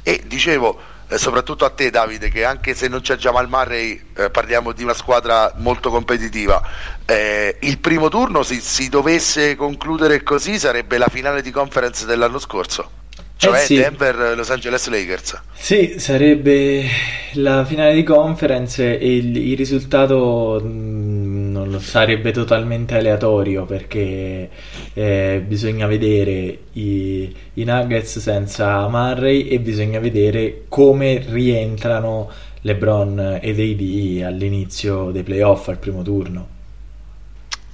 [0.02, 4.30] E dicevo eh, soprattutto a te Davide che anche se non c'è Jamal Murray eh,
[4.30, 6.62] parliamo di una squadra molto competitiva.
[7.04, 12.38] Eh, il primo turno se si dovesse concludere così sarebbe la finale di conference dell'anno
[12.38, 13.01] scorso
[13.42, 13.74] cioè eh sì.
[13.74, 15.42] Denver Los Angeles Lakers.
[15.52, 16.86] Sì, sarebbe
[17.32, 23.64] la finale di conference e il, il risultato mh, mm, non lo sarebbe totalmente aleatorio
[23.64, 24.48] perché
[24.94, 32.30] eh, bisogna vedere i, i, Nuggets senza Murray e bisogna vedere come rientrano
[32.60, 36.48] LeBron ed AD all'inizio dei playoff al primo turno.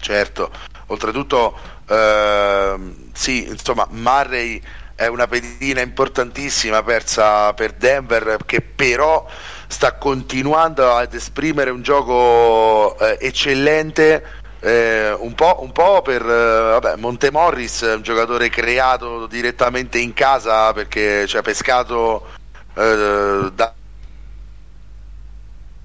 [0.01, 0.51] Certo,
[0.87, 1.55] oltretutto
[1.89, 4.61] ehm, sì, insomma Murray
[4.99, 9.29] è una pedina importantissima persa per Denver che però
[9.69, 14.25] sta continuando ad esprimere un gioco eh, eccellente
[14.59, 20.73] eh, un, po', un, po', per eh, vabbè, Montemorris un giocatore creato direttamente in casa
[20.73, 22.27] perché ci ha pescato
[22.75, 23.73] eh, da,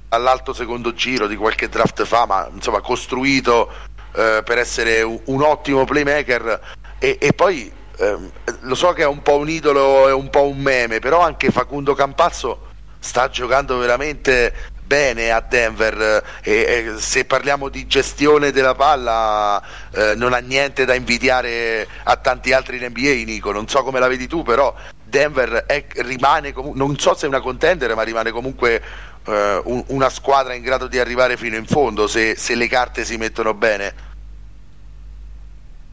[0.10, 3.72] dall'alto secondo giro di qualche draft fa ma insomma costruito
[4.16, 6.60] eh, per essere un, un ottimo playmaker.
[6.98, 8.32] E, e poi ehm,
[8.62, 11.52] lo so che è un po' un idolo e un po' un meme, però anche
[11.52, 14.54] Facundo Campazzo sta giocando veramente
[14.86, 20.86] bene a Denver e, e se parliamo di gestione della palla eh, non ha niente
[20.86, 24.74] da invidiare a tanti altri in NBA Nico, non so come la vedi tu però
[25.04, 28.82] Denver è, rimane comunque, non so se è una contender ma rimane comunque
[29.26, 33.06] eh, un, una squadra in grado di arrivare fino in fondo se, se le carte
[33.06, 34.12] si mettono bene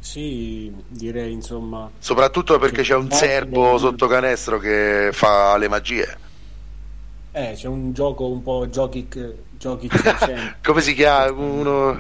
[0.01, 1.91] sì, direi insomma.
[1.99, 6.19] Soprattutto perché c'è un serbo sotto canestro che fa le magie.
[7.33, 9.35] Eh, c'è un gioco un po' Jokic,
[10.63, 11.31] Come si chiama?
[11.33, 11.97] Uno...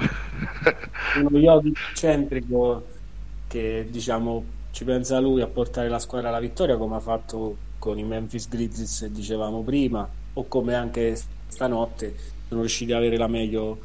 [1.16, 2.86] uno Jokic centrico
[3.46, 7.98] che diciamo ci pensa lui a portare la squadra alla vittoria come ha fatto con
[7.98, 12.14] i Memphis Grizzlies dicevamo prima o come anche stanotte
[12.48, 13.78] sono riusciti ad avere la meglio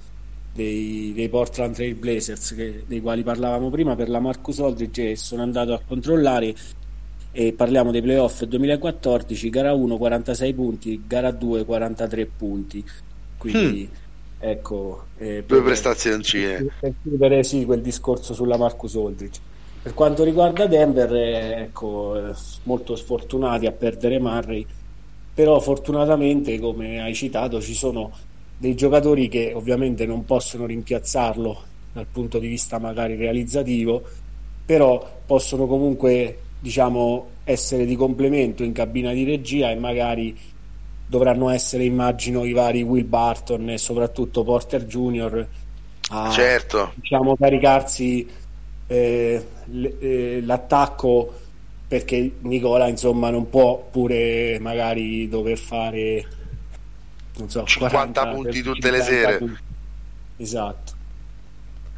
[0.56, 5.16] dei, dei Portland Trail Blazers che, dei quali parlavamo prima per la Marcus Aldridge e
[5.18, 6.56] sono andato a controllare
[7.34, 12.86] e parliamo dei playoff 2014 gara 1 46 punti gara 2 43 punti.
[13.38, 14.40] Quindi mm.
[14.40, 16.68] ecco eh, due prestazioncine.
[16.80, 19.40] per chiudere sì, quel discorso sulla Marcus Aldridge.
[19.82, 22.34] Per quanto riguarda Denver eh, ecco
[22.64, 24.66] molto sfortunati a perdere Murray
[25.34, 28.10] però fortunatamente come hai citato ci sono
[28.58, 34.04] dei giocatori che ovviamente non possono rimpiazzarlo dal punto di vista magari realizzativo,
[34.66, 40.36] però possono comunque diciamo essere di complemento in cabina di regia e magari
[41.08, 45.48] dovranno essere immagino i vari Will Barton e soprattutto Porter Junior
[46.10, 46.92] a certo.
[46.96, 48.28] diciamo, caricarsi
[48.88, 49.46] eh,
[50.00, 51.34] eh, l'attacco
[51.88, 56.26] perché Nicola insomma non può pure magari dover fare
[57.38, 59.38] non so, 50 40, punti tutte le sere.
[59.38, 59.60] Punti.
[60.38, 60.94] Esatto.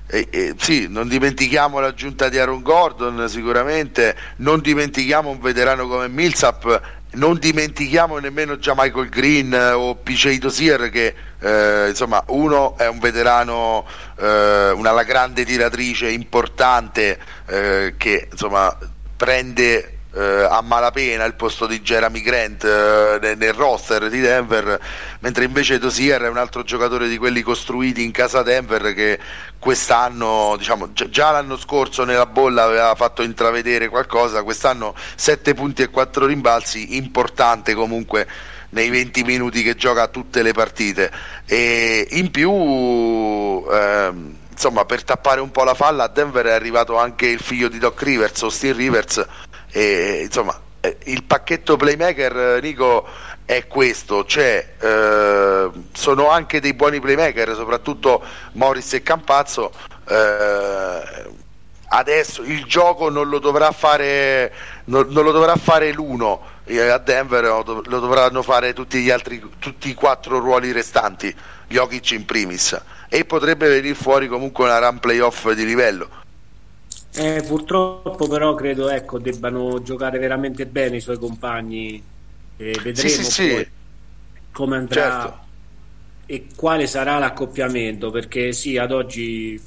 [0.09, 6.07] E, e, sì, non dimentichiamo l'aggiunta di Aaron Gordon sicuramente, non dimentichiamo un veterano come
[6.07, 6.81] Millsap,
[7.11, 12.99] non dimentichiamo nemmeno già Michael Green o PJ Dosier che eh, insomma uno è un
[12.99, 13.85] veterano,
[14.17, 18.75] eh, una grande tiratrice importante eh, che insomma
[19.17, 24.79] prende eh, a malapena il posto di Jeremy Grant eh, nel, roster di Denver,
[25.19, 29.19] mentre invece Dosier è un altro giocatore di quelli costruiti in casa Denver che
[29.59, 35.89] quest'anno, diciamo, già l'anno scorso nella bolla aveva fatto intravedere qualcosa, quest'anno 7 punti e
[35.89, 38.27] 4 rimbalzi, importante comunque
[38.69, 41.11] nei 20 minuti che gioca tutte le partite.
[41.45, 46.97] E in più ehm, insomma per tappare un po' la falla a Denver è arrivato
[46.97, 49.23] anche il figlio di Doc Rivers, Austin Rivers
[49.71, 53.05] e, insomma, eh, il pacchetto playmaker, Nico,
[53.45, 59.71] è questo, cioè, eh, sono anche dei buoni playmaker, soprattutto Morris e Campazzo.
[60.07, 61.01] Eh,
[61.89, 64.53] adesso il gioco non lo dovrà fare,
[64.85, 69.41] non, non lo dovrà fare l'uno eh, a Denver, lo dovranno fare tutti gli altri,
[69.59, 71.33] tutti i quattro ruoli restanti,
[71.67, 76.25] Jokic in primis, e potrebbe venire fuori comunque una run playoff di livello
[77.17, 82.01] Eh, purtroppo però credo ecco, debbano giocare veramente bene i suoi compagni
[82.57, 83.67] e vedremo sì, sì, sì.
[84.51, 85.39] come andrà certo.
[86.27, 89.59] e quale sarà l'accoppiamento perché sì ad oggi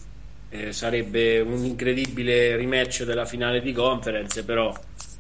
[0.51, 4.73] eh, sarebbe un incredibile rematch della finale di conference però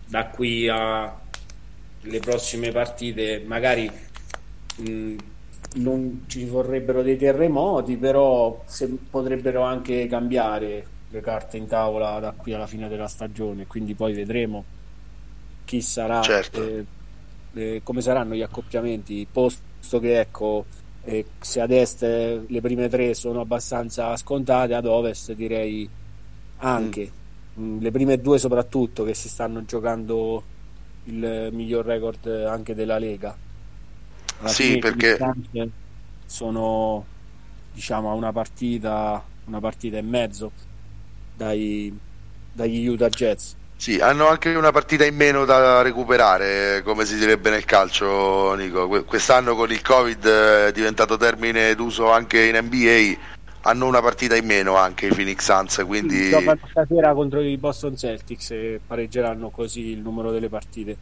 [0.06, 3.90] da qui alle prossime partite magari
[4.76, 5.14] mh,
[5.74, 12.32] non ci vorrebbero dei terremoti però se, potrebbero anche cambiare le carte in tavola da
[12.32, 14.64] qui alla fine della stagione, quindi poi vedremo
[15.64, 16.62] chi sarà, certo.
[16.62, 16.84] eh,
[17.54, 20.64] eh, come saranno gli accoppiamenti, posto che ecco,
[21.04, 25.88] eh, se ad est le prime tre sono abbastanza scontate, ad ovest direi
[26.58, 27.10] anche,
[27.58, 27.76] mm.
[27.76, 30.42] mm, le prime due soprattutto che si stanno giocando
[31.04, 33.36] il miglior record anche della Lega.
[34.40, 35.18] Alla sì, perché
[36.24, 37.04] sono
[37.72, 40.68] diciamo a una partita, una partita e mezzo
[41.40, 41.98] dai,
[42.52, 43.56] dagli Utah Jets.
[43.76, 48.86] Sì, hanno anche una partita in meno da recuperare, come si direbbe nel calcio, Nico.
[49.04, 53.18] Quest'anno con il Covid eh, è diventato termine d'uso anche in NBA,
[53.62, 56.28] hanno una partita in meno anche i Phoenix Suns, quindi...
[56.28, 60.96] Giocano stasera contro i Boston Celtics e pareggeranno così il numero delle partite.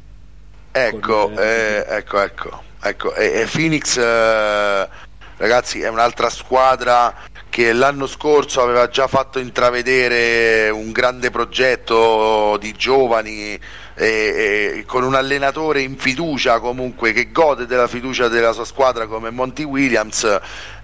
[0.70, 1.34] Ecco, con...
[1.36, 3.12] eh, ecco, ecco, ecco.
[3.16, 4.89] E, e Phoenix, eh,
[5.36, 7.12] ragazzi, è un'altra squadra
[7.59, 13.61] che l'anno scorso aveva già fatto intravedere un grande progetto di giovani e,
[13.96, 19.30] e, con un allenatore in fiducia comunque che gode della fiducia della sua squadra come
[19.30, 20.22] Monty Williams.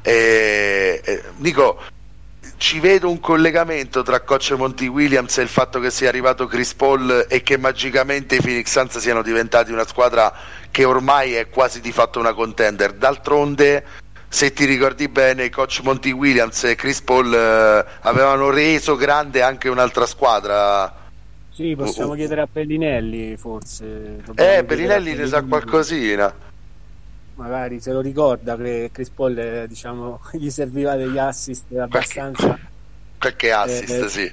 [0.02, 1.80] E, e, Nico
[2.56, 6.74] ci vedo un collegamento tra coach Monty Williams e il fatto che sia arrivato Chris
[6.74, 10.32] Paul e che magicamente i Phoenix Suns siano diventati una squadra
[10.72, 12.94] che ormai è quasi di fatto una contender.
[12.94, 14.02] D'altronde
[14.34, 19.68] se ti ricordi bene, coach Monty Williams e Chris Paul eh, avevano reso grande anche
[19.68, 20.92] un'altra squadra.
[21.52, 24.16] Sì, possiamo uh, chiedere a Bellinelli forse.
[24.24, 26.34] Dobbiamo eh, Bellinelli ne sa qualcosina.
[27.36, 32.46] Magari se lo ricorda che Chris Paul eh, diciamo, gli serviva degli assist abbastanza...
[32.46, 32.66] Qualche,
[33.20, 34.32] qualche assist, eh, sì.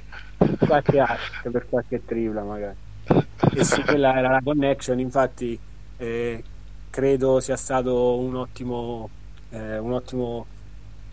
[0.66, 2.76] Qualche assist per qualche tripla magari.
[3.54, 5.58] E sì, quella era la connection, infatti
[5.98, 6.42] eh,
[6.90, 9.10] credo sia stato un ottimo
[9.52, 10.46] eh, un ottimo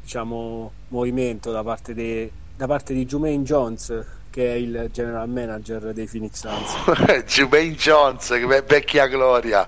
[0.01, 5.93] diciamo, movimento da parte, de, da parte di Jumaine Jones che è il general manager
[5.93, 7.25] dei Phoenix Suns.
[7.27, 9.67] Jumaine Jones che vecchia gloria.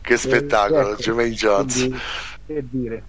[0.00, 1.90] Che spettacolo ecco, Jumaine Jones.
[2.46, 3.02] che dire.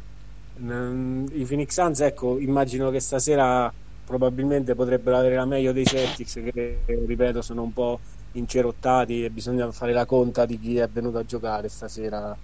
[0.61, 3.73] Mm, i Phoenix Suns ecco immagino che stasera
[4.05, 7.99] probabilmente potrebbero avere la meglio dei Celtics che ripeto sono un po'
[8.33, 12.37] incerottati e bisogna fare la conta di chi è venuto a giocare stasera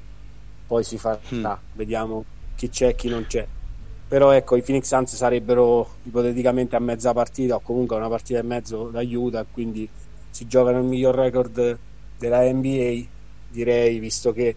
[0.70, 1.46] poi si farà, mm.
[1.74, 2.24] vediamo
[2.56, 3.46] chi c'è e chi non c'è.
[4.08, 8.44] Però ecco, i Phoenix Suns sarebbero ipoteticamente a mezza partita o comunque una partita e
[8.44, 9.90] mezzo d'aiuto, quindi
[10.30, 11.78] si giocano il miglior record
[12.20, 13.02] della NBA,
[13.50, 14.56] direi, visto che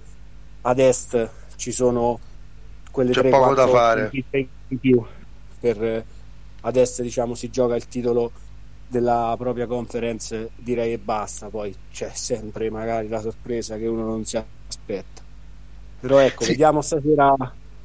[0.61, 2.21] ad est ci sono
[2.91, 4.11] quelle C'è 3 poco da fare
[4.69, 5.03] in più.
[5.61, 6.05] Per,
[6.61, 8.33] ad est diciamo si gioca il titolo
[8.87, 14.25] della propria conference direi e basta poi c'è sempre magari la sorpresa che uno non
[14.27, 15.12] si aspetta
[16.03, 16.51] però ecco, sì.
[16.51, 17.37] vediamo stasera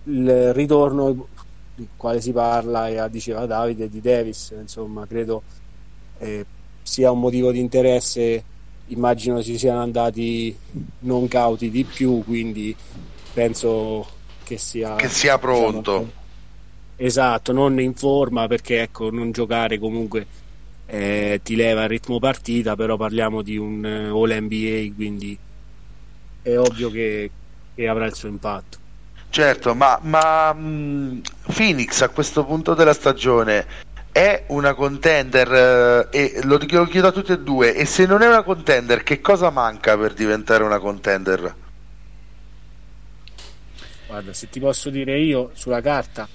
[0.06, 1.28] il ritorno
[1.76, 5.44] di quale si parla e diceva Davide di Davis, insomma, credo
[6.18, 6.44] eh,
[6.82, 8.44] sia un motivo di interesse,
[8.88, 10.58] immagino si siano andati
[11.02, 12.76] non cauti di più, quindi
[13.34, 14.08] penso
[14.44, 15.92] che sia, che sia pronto.
[15.92, 16.12] Diciamo,
[16.96, 20.26] esatto, non in forma perché ecco, non giocare comunque
[20.88, 25.38] eh, ti leva il ritmo partita, però parliamo di un uh, All NBA, quindi
[26.42, 27.30] è ovvio che
[27.78, 28.80] che avrà il suo impatto.
[29.30, 31.20] Certo, ma, ma mh, mm,
[31.54, 37.12] Phoenix a questo punto della stagione è una contender eh, e lo, lo chiedo a
[37.12, 40.80] tutti e due e se non è una contender che cosa manca per diventare una
[40.80, 41.56] contender?
[44.08, 46.28] Guarda, se ti posso dire io sulla carta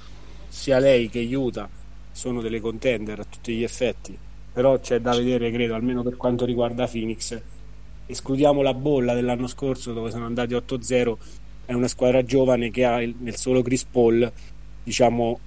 [0.47, 1.69] sia lei che Utah
[2.13, 4.17] sono delle contender a tutti gli effetti
[4.53, 7.41] però c'è da vedere credo almeno per quanto riguarda Phoenix
[8.07, 11.17] escludiamo la bolla dell'anno scorso dove sono andati 8-0
[11.65, 14.31] è una squadra giovane che ha nel solo Chris Paul
[14.83, 15.39] diciamo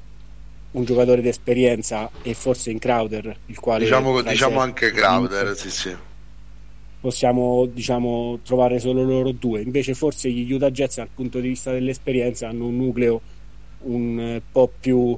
[0.71, 5.95] un giocatore d'esperienza e forse in Crowder il quale diciamo, diciamo anche Crowder sì, sì.
[6.99, 9.61] possiamo diciamo trovare solo loro due.
[9.61, 13.21] Invece forse gli Utah Jets dal punto di vista dell'esperienza hanno un nucleo
[13.83, 15.17] un po' più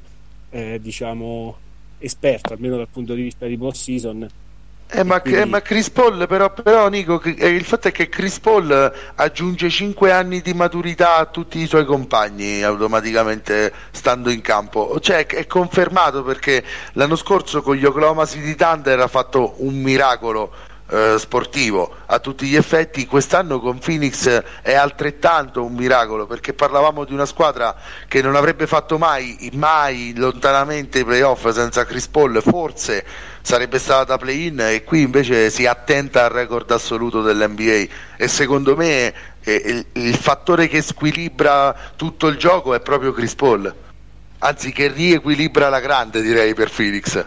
[0.49, 1.57] eh, diciamo
[1.99, 4.27] esperto almeno dal punto di vista di post season
[4.89, 5.41] Eh, ma, quindi...
[5.41, 9.69] eh, ma, Chris Paul, però, però Nico, eh, il fatto è che Chris Paul aggiunge
[9.69, 14.97] 5 anni di maturità a tutti i suoi compagni automaticamente stando in campo.
[15.01, 16.63] Cioè, è confermato perché
[16.93, 20.53] l'anno scorso con gli Oklahoma City Thunder ha fatto un miracolo
[20.89, 27.03] eh, sportivo a tutti gli effetti quest'anno con Phoenix è altrettanto un miracolo perché parlavamo
[27.03, 27.75] di una squadra
[28.07, 33.05] che non avrebbe fatto mai, mai lontanamente i playoff senza Chris Paul forse
[33.47, 37.85] sarebbe stata play-in e qui invece si attenta al record assoluto dell'NBA
[38.17, 39.61] e secondo me eh,
[39.93, 43.73] il, il fattore che squilibra tutto il gioco è proprio Chris Paul.
[44.39, 47.25] Anzi che riequilibra la grande direi per Phoenix.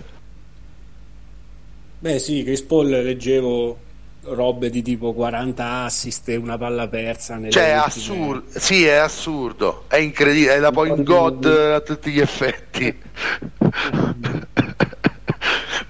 [2.00, 3.78] Beh sì, Chris Paul leggevo
[4.24, 7.40] robe di tipo 40 assist e una palla persa.
[7.48, 12.20] Cioè, è assurdo, sì, è assurdo, è incredibile, è la point god a tutti gli
[12.20, 12.94] effetti.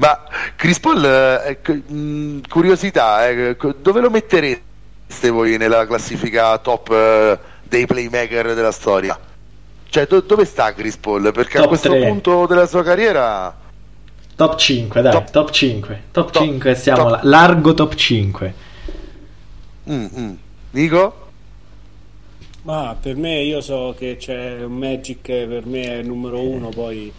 [0.01, 0.19] Ma
[0.57, 7.85] Chris Paul, eh, mh, curiosità, eh, dove lo mettereste voi nella classifica top eh, dei
[7.85, 9.19] playmaker della storia?
[9.91, 11.31] Cioè, do- dove sta Chris Paul?
[11.33, 12.07] Perché top a questo 3.
[12.07, 13.55] punto della sua carriera
[14.37, 16.03] Top 5, dai, top, top 5.
[16.13, 17.21] Top, top 5, siamo top.
[17.25, 18.55] largo top 5.
[19.91, 20.35] Mm, mm.
[20.71, 21.15] Nico?
[22.63, 26.71] Ma per me io so che c'è un Magic per me è il numero 1,
[26.71, 27.13] poi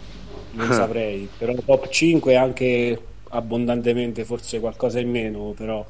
[0.52, 1.28] non saprei.
[1.36, 3.00] Però top 5 anche
[3.30, 5.84] abbondantemente, forse qualcosa in meno, però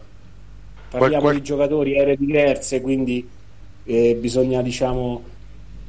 [0.91, 1.35] parliamo qual, qual...
[1.35, 3.29] di giocatori ere diverse, quindi
[3.85, 5.31] eh, bisogna diciamo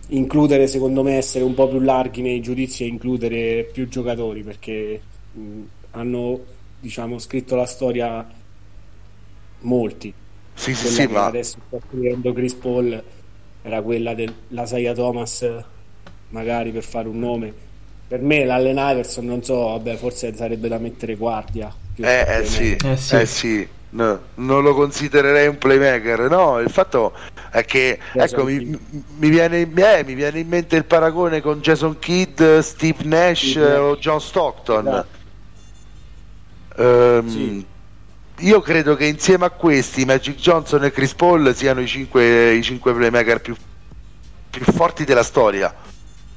[0.07, 5.01] includere secondo me essere un po' più larghi nei giudizi e includere più giocatori perché
[5.31, 5.61] mh,
[5.91, 6.39] hanno
[6.79, 8.27] diciamo, scritto la storia
[9.61, 10.13] molti.
[10.53, 11.25] Sì, sì, sì, ma...
[11.25, 13.03] adesso sta scrivendo Chris Paul
[13.61, 15.47] era quella dell'Asaia Thomas,
[16.29, 17.53] magari per fare un nome.
[18.13, 21.73] Per me l'Allen Iverson, non so, vabbè, forse sarebbe da mettere guardia.
[21.95, 23.67] Eh, eh, sì, eh, sì, eh sì.
[23.89, 26.29] No, non lo considererei un playmaker.
[26.29, 27.13] No, il fatto
[27.49, 28.79] è che ecco, mi,
[29.17, 33.57] mi, viene, eh, mi, viene, in mente il paragone con Jason Kidd, Steve Nash sì,
[33.57, 35.05] o John Stockton.
[36.75, 37.65] Um, sì.
[38.41, 42.61] Io credo che insieme a questi Magic Johnson e Chris Paul siano i cinque, i
[42.61, 43.55] cinque playmaker più,
[44.51, 45.73] più forti della storia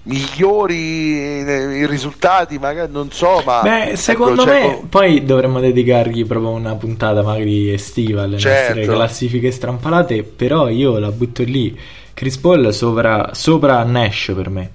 [0.07, 4.87] migliori i risultati, magari non so, ma Beh, ecco, secondo ecco, me cioè...
[4.89, 8.75] poi dovremmo dedicargli proprio una puntata magari estiva alle certo.
[8.75, 11.79] nostre classifiche strampalate, però io la butto lì.
[12.15, 14.71] Chris Paul sopra, sopra Nash per me.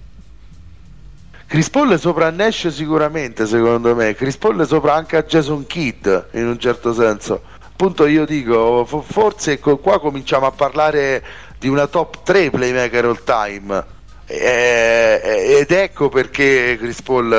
[1.48, 4.14] Chris Paul sopra Nash sicuramente, secondo me.
[4.14, 7.42] Chris Paul sopra anche a Jason Kidd, in un certo senso.
[7.66, 11.24] Appunto io dico, forse qua cominciamo a parlare
[11.58, 14.00] di una top 3 playmaker all time.
[14.40, 17.32] Ed ecco perché Chris Paul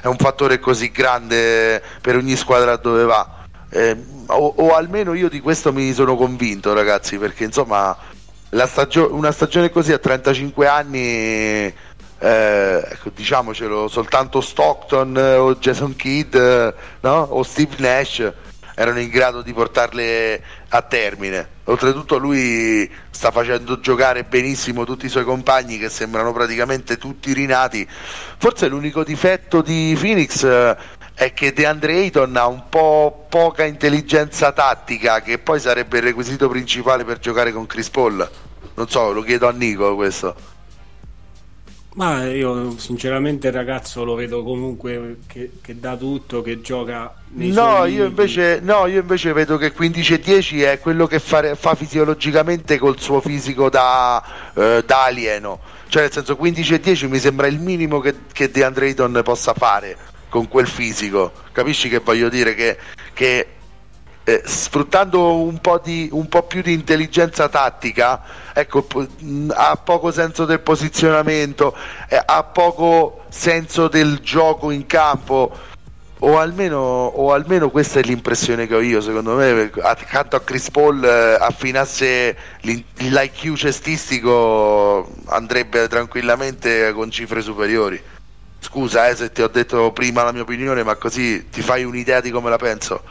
[0.00, 3.40] è un fattore così grande per ogni squadra dove va.
[3.70, 7.96] Eh, o, o, almeno io di questo mi sono convinto, ragazzi, perché insomma
[8.66, 11.72] stagio- una stagione così a 35 anni
[12.22, 17.22] eh, ecco, diciamocelo, soltanto Stockton eh, o Jason Kidd eh, no?
[17.30, 18.32] o Steve Nash
[18.74, 21.51] erano in grado di portarle a termine.
[21.64, 27.86] Oltretutto lui sta facendo giocare benissimo tutti i suoi compagni che sembrano praticamente tutti rinati.
[27.88, 30.76] Forse l'unico difetto di Phoenix eh,
[31.14, 36.48] è che DeAndre Ayton ha un po' poca intelligenza tattica che poi sarebbe il requisito
[36.48, 38.28] principale per giocare con Chris Paul.
[38.74, 40.34] Non so, lo chiedo a Nico questo.
[41.94, 47.84] Ma io sinceramente il ragazzo lo vedo comunque che, che dà tutto, che gioca no
[47.84, 52.98] io, invece, no, io invece vedo che 15-10 è quello che fa, fa fisiologicamente col
[52.98, 54.22] suo fisico da,
[54.54, 55.60] eh, da alieno.
[55.88, 59.96] Cioè nel senso 15-10 mi sembra il minimo che, che DeAndre Ayton possa fare
[60.30, 61.30] con quel fisico.
[61.52, 62.54] Capisci che voglio dire?
[62.54, 62.78] Che,
[63.12, 63.46] che
[64.24, 68.22] eh, sfruttando un po, di, un po' più di intelligenza tattica,
[68.52, 68.86] ecco,
[69.54, 71.74] ha poco senso del posizionamento,
[72.08, 75.70] eh, ha poco senso del gioco in campo.
[76.24, 79.00] O almeno, o almeno, questa è l'impressione che ho io.
[79.00, 88.00] Secondo me, accanto a Chris Paul, eh, affinasse l'IQ cestistico, andrebbe tranquillamente con cifre superiori.
[88.60, 92.20] Scusa eh, se ti ho detto prima la mia opinione, ma così ti fai un'idea
[92.20, 93.02] di come la penso.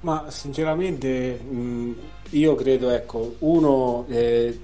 [0.00, 1.92] Ma sinceramente mh,
[2.32, 4.58] io credo, ecco, uno, eh,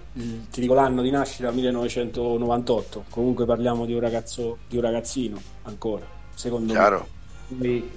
[0.50, 6.06] ti dico l'anno di nascita 1998, comunque parliamo di un ragazzo, di un ragazzino ancora,
[6.34, 7.06] secondo Chiaro.
[7.48, 7.56] me.
[7.56, 7.90] Quindi,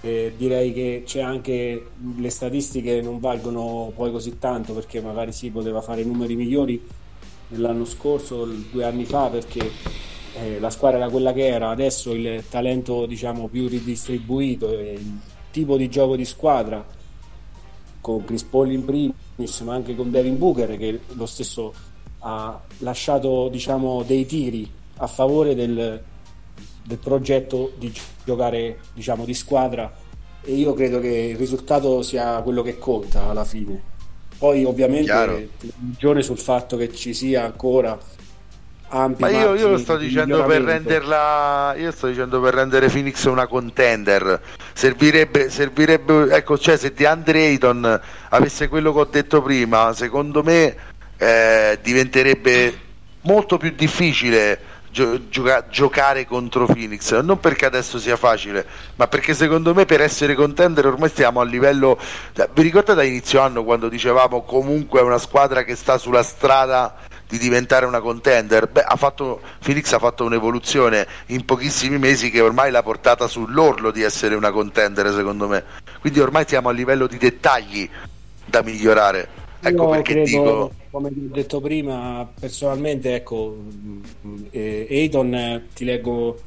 [0.00, 5.50] eh, direi che c'è anche le statistiche non valgono poi così tanto perché magari si
[5.50, 6.84] poteva fare numeri migliori
[7.50, 9.70] l'anno scorso, due anni fa, perché
[10.34, 14.98] eh, la squadra era quella che era, adesso il talento diciamo più ridistribuito e
[15.52, 16.84] tipo di gioco di squadra
[18.02, 21.72] con Chris Paul in primis ma anche con Devin Booker che lo stesso
[22.18, 26.02] ha lasciato diciamo, dei tiri a favore del,
[26.84, 27.92] del progetto di
[28.24, 29.92] giocare diciamo, di squadra.
[30.44, 33.90] E io credo che il risultato sia quello che conta alla fine.
[34.38, 35.48] Poi ovviamente
[35.88, 37.98] ragione sul fatto che ci sia ancora
[38.92, 39.22] ampi.
[39.22, 41.74] Ma io, io lo sto dicendo per renderla.
[41.76, 44.40] Io sto dicendo per rendere Phoenix una contender.
[44.72, 50.42] Servirebbe, servirebbe ecco, cioè se di Andre Ayton avesse quello che ho detto prima, secondo
[50.42, 50.76] me
[51.16, 52.78] eh, diventerebbe
[53.22, 54.70] molto più difficile.
[54.92, 58.66] Gioca- giocare contro Phoenix non perché adesso sia facile
[58.96, 61.98] ma perché secondo me per essere contender ormai stiamo a livello
[62.34, 66.94] vi ricordate da inizio anno quando dicevamo comunque è una squadra che sta sulla strada
[67.32, 72.42] di diventare una contender, beh, ha fatto, Phoenix ha fatto un'evoluzione in pochissimi mesi che
[72.42, 75.64] ormai l'ha portata sull'orlo di essere una contender, secondo me.
[75.98, 77.88] Quindi ormai siamo a livello di dettagli
[78.44, 79.28] da migliorare.
[79.60, 80.72] Ecco Io perché credo, dico.
[80.90, 83.56] Come ho detto prima, personalmente, ecco,
[84.50, 86.38] eh, eh, ti leggo,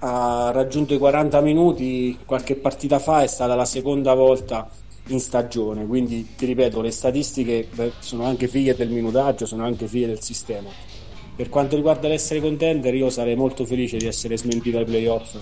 [0.00, 4.68] ha raggiunto i 40 minuti qualche partita fa, è stata la seconda volta
[5.08, 5.86] in stagione.
[5.86, 10.68] Quindi ti ripeto, le statistiche sono anche figlie del minutaggio, sono anche figlie del sistema.
[11.36, 15.36] Per quanto riguarda l'essere contender, io sarei molto felice di essere smentito ai playoff.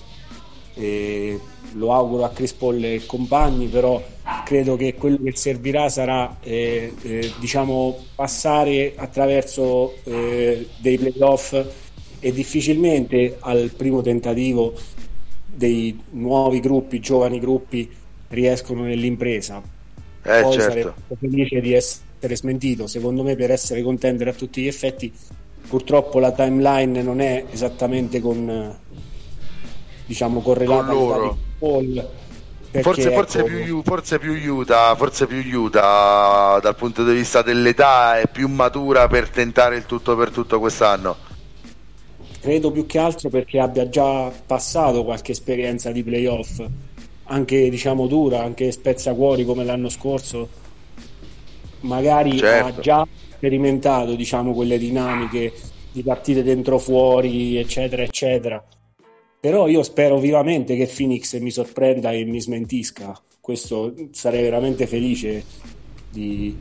[0.75, 1.39] E
[1.75, 4.03] lo auguro a Chris Paul e compagni, però
[4.45, 11.55] credo che quello che servirà sarà eh, eh, diciamo passare attraverso eh, dei playoff
[12.21, 14.73] e difficilmente al primo tentativo
[15.55, 17.91] dei nuovi gruppi, giovani gruppi
[18.33, 19.63] riescono nell'impresa.
[20.25, 20.95] Eh, Poi certo.
[21.09, 22.87] sarei felice di essere smentito.
[22.87, 25.13] Secondo me, per essere contender a tutti gli effetti,
[25.69, 28.77] purtroppo la timeline non è esattamente con
[30.07, 31.39] diciamo correlata Con loro.
[31.59, 32.11] Paul.
[32.81, 38.19] Forse, forse, ecco, più, forse più Utah, forse più Utah dal punto di vista dell'età
[38.19, 41.17] è più matura per tentare il tutto per tutto quest'anno.
[42.41, 46.63] credo più che altro perché abbia già passato qualche esperienza di playoff
[47.25, 50.49] anche diciamo dura, anche spezzacuori come l'anno scorso,
[51.81, 52.67] magari Certo.
[52.67, 53.07] ha già
[53.37, 55.53] sperimentato diciamo quelle dinamiche
[55.93, 58.63] di partite dentro fuori, eccetera, eccetera.
[59.41, 63.21] Però io spero vivamente che Phoenix mi sorprenda e mi smentisca.
[63.41, 65.43] Questo sarei veramente felice
[66.09, 66.57] di,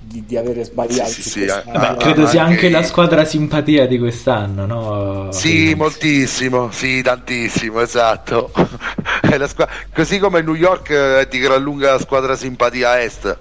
[0.00, 1.10] di, di avere sbagliato.
[1.10, 4.64] Sì, sì, sì, questa- ah, Vabbè, credo ah, sia anche la squadra simpatia di quest'anno,
[4.66, 5.32] no?
[5.32, 5.76] Sì, Phoenix.
[5.76, 8.50] moltissimo, sì, tantissimo, esatto.
[9.32, 13.00] È la squa- Così come New York eh, è di gran lunga la squadra simpatia
[13.00, 13.38] est.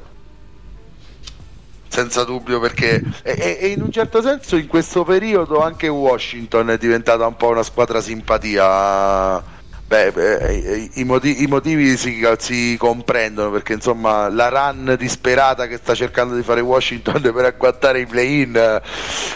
[1.89, 6.70] Senza dubbio perché e, e- e in un certo senso in questo periodo anche Washington
[6.70, 9.60] è diventata un po' una squadra simpatia.
[9.92, 15.76] Beh, beh, i, motivi, i motivi si, si comprendono perché insomma la run disperata che
[15.76, 18.82] sta cercando di fare Washington per agguantare i play-in eh,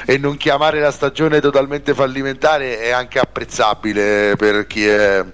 [0.05, 5.25] e non chiamare la stagione totalmente fallimentare è anche apprezzabile per chi è,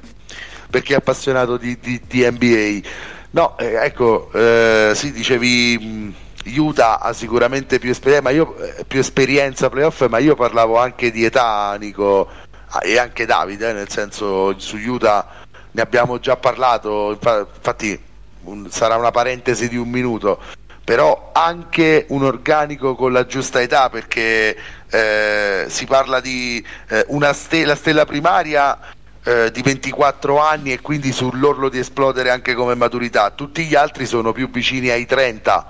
[0.71, 2.87] per chi è appassionato di, di- di NBA.
[3.31, 6.13] No, eh, ecco, eh, sì, dicevi
[6.57, 11.11] Utah ha sicuramente più esperienza, ma io, eh, più esperienza playoff, ma io parlavo anche
[11.11, 12.27] di età, Nico,
[12.69, 15.27] ah, e anche Davide, eh, nel senso su Utah
[15.71, 17.99] ne abbiamo già parlato, infa- infatti
[18.43, 20.39] un- sarà una parentesi di un minuto,
[20.83, 24.57] però anche un organico con la giusta età perché
[24.89, 28.77] eh, si parla di eh, una ste- la stella primaria
[29.23, 34.05] eh, di 24 anni e quindi sull'orlo di esplodere anche come maturità, tutti gli altri
[34.05, 35.67] sono più vicini ai 30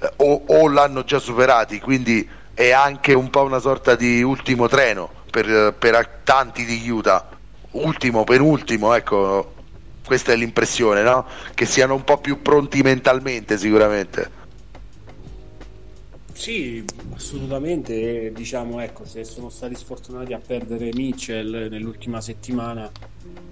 [0.00, 4.68] eh, o, o l'hanno già superati, quindi è anche un po' una sorta di ultimo
[4.68, 7.28] treno per, per tanti di Utah,
[7.72, 9.52] ultimo, penultimo, ecco,
[10.04, 11.26] questa è l'impressione, no?
[11.54, 14.42] Che siano un po' più pronti mentalmente sicuramente.
[16.34, 18.32] Sì, assolutamente.
[18.32, 22.90] Diciamo, ecco, se sono stati sfortunati a perdere Mitchell nell'ultima settimana,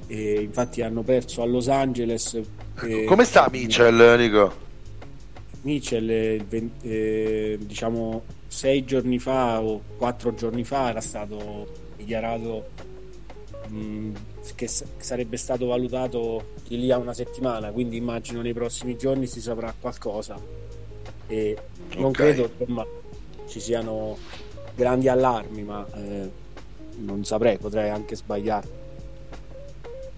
[0.06, 2.38] e infatti hanno perso a Los Angeles.
[2.82, 4.52] e- Come sta Mitchell, Nico?
[5.62, 6.44] Mitchell, eh,
[6.82, 12.66] eh, diciamo, sei giorni fa o quattro giorni fa era stato dichiarato
[13.68, 14.10] mh,
[14.56, 19.26] che s- sarebbe stato valutato di lì a una settimana, quindi immagino nei prossimi giorni
[19.28, 20.36] si saprà qualcosa.
[21.32, 21.56] E
[21.96, 22.16] non Ok.
[22.16, 22.86] credo insomma,
[23.48, 24.18] ci siano
[24.74, 26.30] grandi allarmi, ma eh,
[26.98, 28.80] non saprei, potrei anche sbagliare.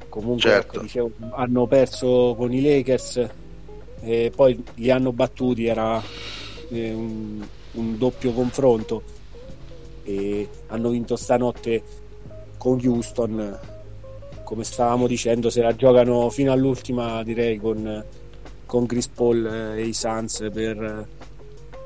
[0.09, 0.73] Comunque, Certo.
[0.73, 3.29] ecco, dicevo, hanno perso con i Lakers
[4.01, 6.03] e poi li hanno battuti, era
[6.71, 9.03] eh, un, un doppio confronto
[10.03, 11.83] e hanno vinto stanotte
[12.59, 13.59] con Houston
[14.43, 18.05] come stavamo dicendo, se la giocano fino all'ultima, direi, con,
[18.67, 21.07] con Chris Paul e i Suns per,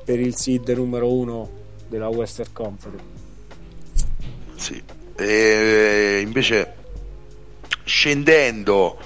[0.03, 1.49] per il seed numero uno
[1.87, 3.17] della Western Conference.
[4.55, 4.81] Sì,
[5.15, 6.73] e invece
[7.83, 8.97] scendendo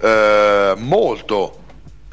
[0.00, 1.60] eh, molto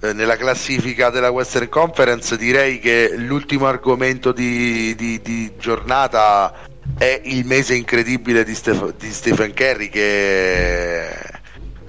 [0.01, 6.53] eh, nella classifica della Western Conference direi che l'ultimo argomento di, di, di giornata
[6.97, 11.09] è il mese incredibile di, Steph- di Stephen Curry che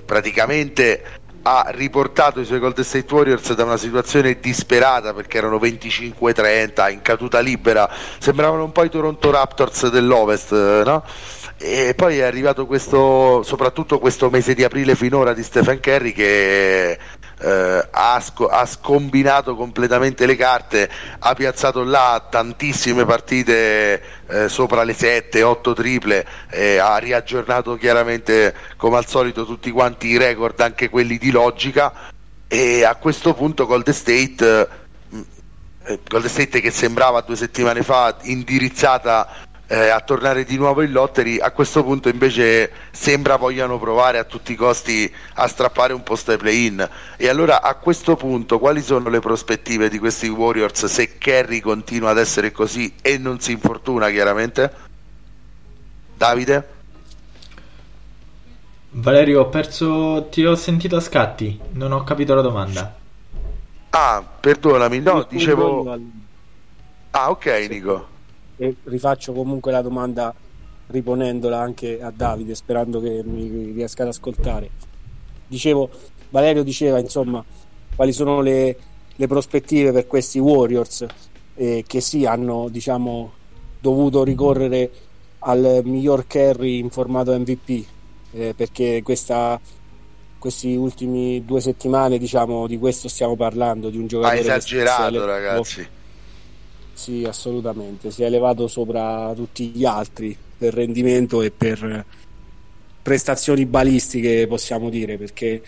[0.05, 6.93] praticamente ha riportato i suoi Golden State Warriors da una situazione disperata perché erano 25-30
[6.93, 11.05] in caduta libera, sembravano un po' i Toronto Raptors dell'Ovest, no?
[11.63, 16.93] E poi è arrivato questo, soprattutto questo mese di aprile finora di Stephen Curry che
[16.93, 20.89] eh, ha, sc- ha, scombinato completamente le carte,
[21.19, 28.97] ha piazzato là tantissime partite eh, sopra le 7-8 triple, eh, ha riaggiornato chiaramente come
[28.97, 31.93] al solito tutti quanti i record, anche quelli di logica.
[32.49, 34.69] E a questo punto Golden State,
[35.85, 40.91] eh, Golden State che sembrava due settimane fa indirizzata eh, a tornare di nuovo in
[40.91, 46.03] lottery, a questo punto invece sembra vogliano provare a tutti i costi a strappare un
[46.03, 46.89] posto ai play-in.
[47.17, 52.11] E allora a questo punto quali sono le prospettive di questi Warriors se Kerry continua
[52.11, 54.73] ad essere così e non si infortuna chiaramente?
[56.17, 56.69] Davide?
[58.91, 62.93] Valerio, ho perso, ti ho sentito a scatti, non ho capito la domanda.
[63.91, 65.97] Ah, perdonami, no, dicevo...
[67.13, 68.19] Ah, ok, Nico
[68.61, 70.35] e rifaccio comunque la domanda
[70.89, 74.69] riponendola anche a Davide sperando che mi riesca ad ascoltare.
[75.47, 75.89] Dicevo
[76.29, 77.43] Valerio diceva insomma
[77.97, 78.77] quali sono le,
[79.17, 81.07] le prospettive per questi Warriors
[81.55, 83.33] eh, che sì hanno diciamo
[83.81, 84.91] dovuto ricorrere
[85.41, 87.85] al miglior carry in formato MVP
[88.33, 89.59] eh, perché questa
[90.39, 95.89] questi ultimi due settimane diciamo di questo stiamo parlando di un giocatore ha esagerato ragazzi
[97.01, 98.11] sì, assolutamente.
[98.11, 102.05] Si è elevato sopra tutti gli altri per rendimento e per
[103.01, 105.63] prestazioni balistiche, possiamo dire, perché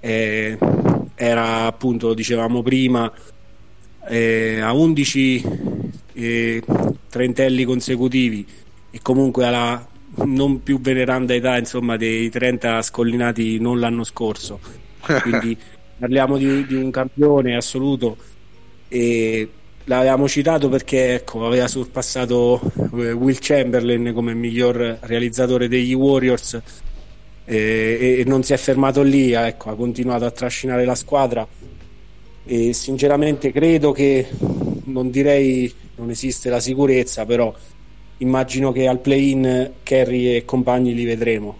[0.00, 0.58] eh,
[1.14, 3.12] era appunto, dicevamo prima,
[4.06, 5.44] eh, a 11
[6.14, 6.62] eh,
[7.10, 8.46] trentelli consecutivi
[8.90, 9.86] e comunque alla
[10.24, 14.58] non più veneranda età insomma dei 30 scollinati non l'anno scorso
[15.22, 15.56] quindi
[15.98, 18.16] parliamo di, di un campione assoluto
[18.88, 19.48] e
[19.88, 22.60] l'avevamo citato perché ecco, aveva sorpassato
[22.96, 26.60] eh, Will Chamberlain come miglior realizzatore degli Warriors
[27.44, 31.46] e, e non si è fermato lì, ecco, ha continuato a trascinare la squadra
[32.44, 34.28] e sinceramente credo che
[34.84, 37.52] non direi non esiste la sicurezza, però
[38.18, 41.56] immagino che al play-in Kerry e compagni li vedremo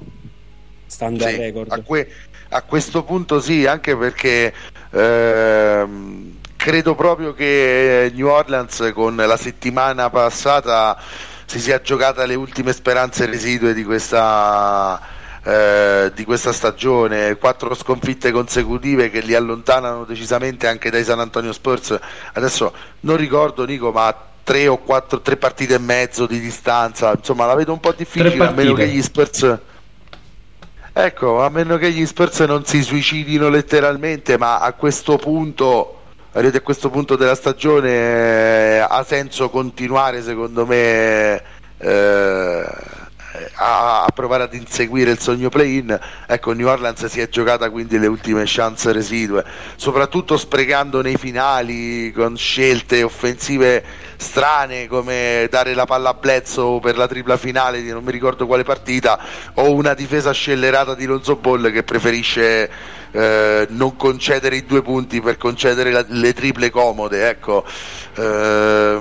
[0.87, 1.73] stando sì, al record.
[1.73, 2.09] A, que-
[2.51, 4.53] a, questo punto sì, anche perché
[4.93, 6.37] ehm
[6.69, 10.99] credo proprio che New Orleans con la settimana passata
[11.47, 15.01] si sia giocata le ultime speranze residue di questa,
[15.43, 21.55] eh, di questa stagione, quattro sconfitte consecutive che li allontanano decisamente anche dai San Antonio
[21.55, 21.99] Spurs.
[22.35, 24.15] Adesso non ricordo Nico, ma
[24.45, 28.45] tre o quattro, tre partite e mezzo di distanza, insomma la vedo un po' difficile
[28.45, 29.59] a meno che gli Spurs...
[30.93, 35.98] Ecco, a meno che gli Spurs non si suicidino letteralmente, ma a questo punto
[36.39, 41.43] arrivati a questo punto della stagione eh, ha senso continuare secondo me
[41.79, 42.67] eh,
[43.55, 45.99] a, a, provare ad inseguire il sogno play-in?
[46.27, 52.13] Ecco New Orleans si è giocata quindi le ultime chance residue soprattutto sprecando nei finali
[52.13, 53.85] con scelte offensive
[54.19, 58.47] strane come dare la palla a Bledsoe per la tripla finale di non mi ricordo
[58.47, 59.19] quale partita
[59.55, 62.69] o una difesa scellerata di Lonzo Ball che preferisce
[63.13, 67.65] eh, non concedere i due punti per concedere la, le triple comode ecco.
[68.15, 68.99] Eh,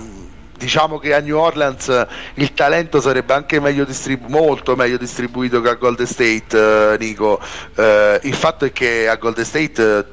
[0.56, 2.06] diciamo che a New Orleans
[2.36, 7.40] il talento sarebbe anche meglio distribu- molto meglio distribuito che a Golden State eh, Nico.
[7.76, 10.06] Eh, il fatto è che a Golden State eh,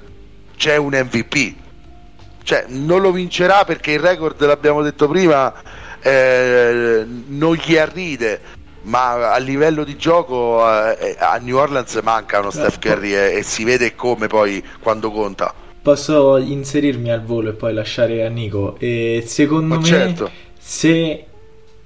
[0.56, 1.62] c'è un MVP
[2.44, 5.52] cioè non lo vincerà perché il record l'abbiamo detto prima
[6.00, 10.60] eh, non gli arride ma a livello di gioco
[10.98, 15.10] eh, a New Orleans manca uno Steph Curry e, e, si vede come poi quando
[15.10, 15.54] conta.
[15.80, 18.76] Posso inserirmi al volo e poi lasciare a Nico?
[18.78, 20.30] E secondo ma me certo.
[20.58, 21.24] se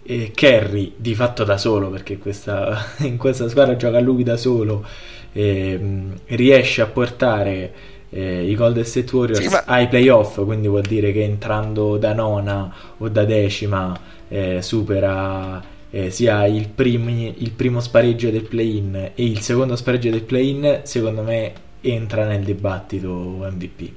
[0.03, 4.85] eh, Kerry di fatto da solo perché questa, in questa squadra gioca lui da solo
[5.33, 5.81] eh,
[6.27, 7.73] riesce a portare
[8.11, 9.65] eh, i Golden State Warriors sì, ma...
[9.67, 13.99] ai playoff, quindi vuol dire che entrando da nona o da decima
[14.29, 20.11] eh, supera eh, sia il, primi, il primo spareggio del play-in e il secondo spareggio
[20.11, 23.91] del play-in, secondo me entra nel dibattito MVP.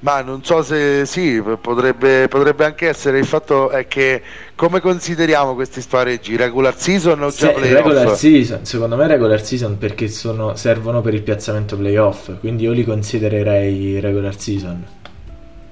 [0.00, 3.18] Ma non so se sì, potrebbe, potrebbe, anche essere.
[3.18, 4.20] Il fatto è che
[4.56, 6.36] come consideriamo questi spareggi?
[6.36, 7.84] Regular season o già se, playoff?
[7.84, 12.72] Regular season, secondo me regular season perché sono, servono per il piazzamento playoff, quindi io
[12.72, 14.84] li considererei regular season.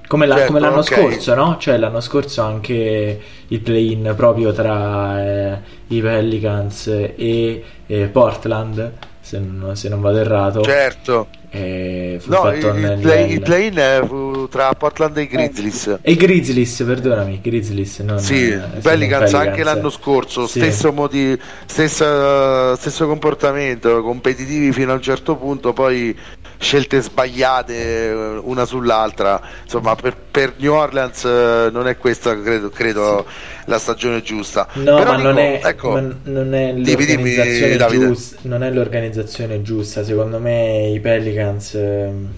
[0.06, 0.98] Come, la, certo, come l'anno okay.
[0.98, 1.56] scorso, no?
[1.58, 5.58] Cioè l'anno scorso anche il play-in proprio tra eh,
[5.88, 10.62] i Pelicans e, e Portland, se non, se non vado errato.
[10.62, 15.98] Certo eh, no, il, nel, play, il play-in fu tra Portland e i Grizzlies.
[16.00, 17.98] E i Grizzlies, perdonami, Grizzlies.
[18.00, 20.60] Non, sì, eh, Pelicans anche l'anno scorso, sì.
[20.60, 21.36] stesso, modi,
[21.66, 26.16] stessa, stesso comportamento, competitivi fino a un certo punto, poi
[26.60, 29.40] scelte sbagliate una sull'altra.
[29.62, 33.24] Insomma, per, per New Orleans eh, non è questa, credo, credo
[33.64, 34.68] la stagione giusta.
[34.74, 38.70] No, Però ma, dico, non, è, ecco, ma non, è l'organizzazione dimmi, giusta, non è
[38.70, 40.04] l'organizzazione giusta.
[40.04, 41.74] Secondo me i Pelicans.
[41.74, 42.28] Ehm,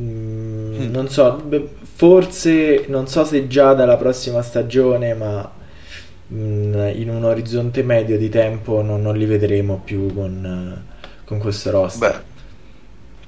[0.00, 1.42] mm, non so,
[1.94, 5.50] forse non so se già dalla prossima stagione, ma
[6.32, 10.84] mm, in un orizzonte medio di tempo non, non li vedremo più con,
[11.24, 12.12] con questo roster.
[12.12, 12.36] Beh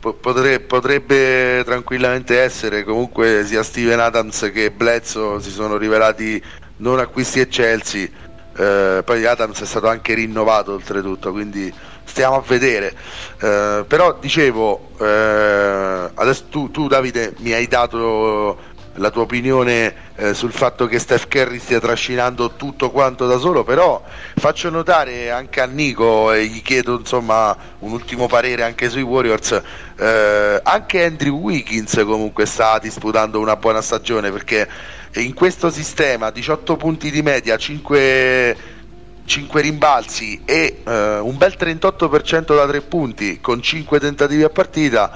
[0.00, 6.42] potrebbe, potrebbe tranquillamente essere comunque sia Steven Adams che Bledsoe si sono rivelati
[6.76, 8.10] non acquisti eccelsi
[8.56, 11.72] eh, poi Adams è stato anche rinnovato oltretutto quindi
[12.04, 12.94] stiamo a vedere.
[13.40, 18.58] Eh, però dicevo eh, adesso tu, tu Davide mi hai dato
[19.00, 23.64] la tua opinione eh, sul fatto che Steph Curry stia trascinando tutto quanto da solo,
[23.64, 24.02] però
[24.36, 29.60] faccio notare anche a Nico e gli chiedo insomma un ultimo parere anche sui Warriors,
[29.96, 34.68] eh, anche Andrew Wiggins comunque sta disputando una buona stagione perché
[35.14, 38.78] in questo sistema 18 punti di media, 5
[39.24, 45.12] 5 rimbalzi e eh, un bel 38% da 3 punti con 5 tentativi a partita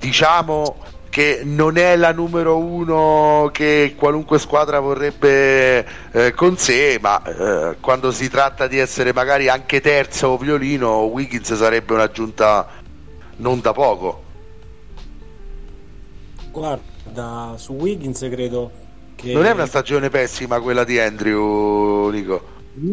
[0.00, 7.22] diciamo che non è la numero uno che qualunque squadra vorrebbe eh, con sé, ma
[7.22, 12.66] eh, quando si tratta di essere magari anche terzo o violino, Wiggins sarebbe un'aggiunta
[13.36, 14.22] non da poco.
[16.50, 18.72] Guarda, su Wiggins credo
[19.14, 19.34] che...
[19.34, 22.42] Non è una stagione pessima quella di Andrew, Nico.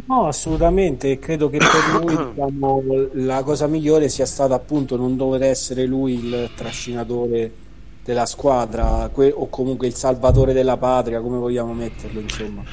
[0.05, 5.41] No, assolutamente, credo che per lui diciamo, la cosa migliore sia stata appunto non dover
[5.41, 7.69] essere lui il trascinatore
[8.03, 12.63] della squadra que- o comunque il salvatore della patria, come vogliamo metterlo, insomma.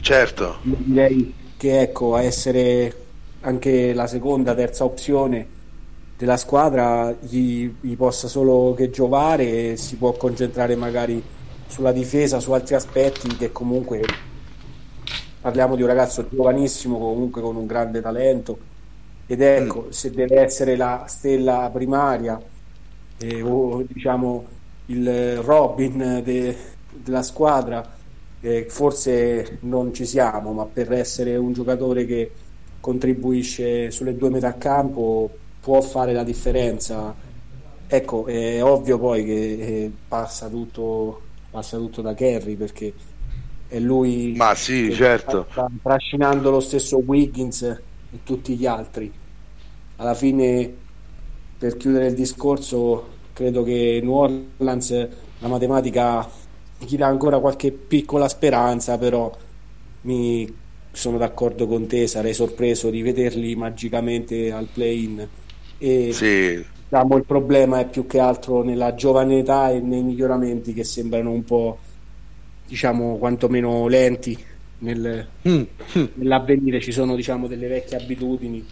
[0.00, 0.56] Certo.
[0.62, 3.02] Direi che ecco, a essere
[3.40, 5.46] anche la seconda, terza opzione
[6.16, 11.22] della squadra gli, gli possa solo che giovare e si può concentrare magari
[11.66, 14.02] sulla difesa, su altri aspetti che comunque
[15.40, 18.56] parliamo di un ragazzo giovanissimo comunque con un grande talento
[19.26, 19.90] ed ecco mm.
[19.90, 22.40] se deve essere la stella primaria
[23.18, 24.46] eh, o diciamo
[24.86, 26.56] il Robin de,
[26.90, 27.96] della squadra,
[28.40, 32.30] eh, forse non ci siamo, ma per essere un giocatore che
[32.80, 35.30] contribuisce sulle due metà campo
[35.60, 37.14] può fare la differenza.
[37.86, 41.20] Ecco, è ovvio poi che eh, passa tutto,
[41.50, 42.92] passa tutto da Kerry perché
[43.68, 45.46] è lui Ma sì, certo.
[45.50, 47.80] sta trascinando lo stesso Wiggins e
[48.22, 49.10] tutti gli altri.
[49.96, 50.72] Alla fine,
[51.56, 55.08] per chiudere il discorso, credo che New Orleans
[55.40, 56.26] la matematica
[56.78, 59.30] gli dà ancora qualche piccola speranza, però
[60.02, 65.26] mi sono d'accordo con te, sarei sorpreso di vederli magicamente al play-in.
[65.78, 66.64] E sì.
[66.88, 71.30] diciamo, il problema è più che altro nella giovane età e nei miglioramenti che sembrano
[71.30, 71.78] un po',
[72.66, 74.38] diciamo, quantomeno lenti
[74.78, 75.62] nel, mm.
[76.14, 76.80] nell'avvenire.
[76.80, 78.64] Ci sono, diciamo, delle vecchie abitudini,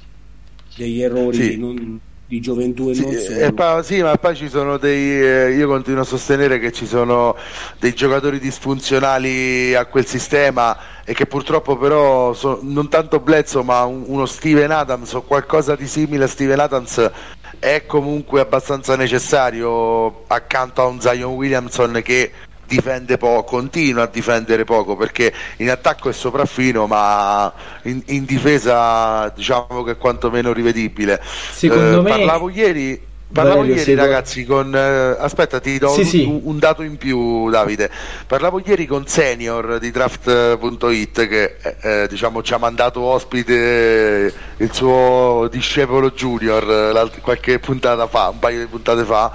[0.77, 1.59] degli errori sì.
[1.59, 2.01] non,
[2.33, 3.39] di gioventù e sì, non solo.
[3.39, 5.23] E poi, sì, ma poi ci sono dei.
[5.23, 7.37] Eh, io continuo a sostenere che ci sono
[7.79, 10.75] dei giocatori disfunzionali a quel sistema
[11.05, 15.77] e che purtroppo però so, non tanto Bledsoe ma un, uno Steven Adams o qualcosa
[15.77, 17.11] di simile a Steven Adams
[17.59, 22.33] è comunque abbastanza necessario accanto a un Zion Williamson che
[22.75, 27.53] difende poco, continua a difendere poco perché in attacco è sopraffino ma
[27.83, 31.21] in, in difesa diciamo che è quantomeno rivedibile.
[31.23, 32.11] Secondo eh, me...
[32.11, 34.75] Parlavo ieri Parlavo Valerio, ieri ragazzi con...
[34.77, 36.41] Eh, aspetta ti do sì, un, sì.
[36.45, 37.91] un, dato in più Davide.
[38.27, 44.73] Parlavo ieri con Senior di Draft.it che eh, eh, diciamo ci ha mandato ospite il
[44.73, 49.33] suo discepolo junior qualche puntata fa, un paio di puntate fa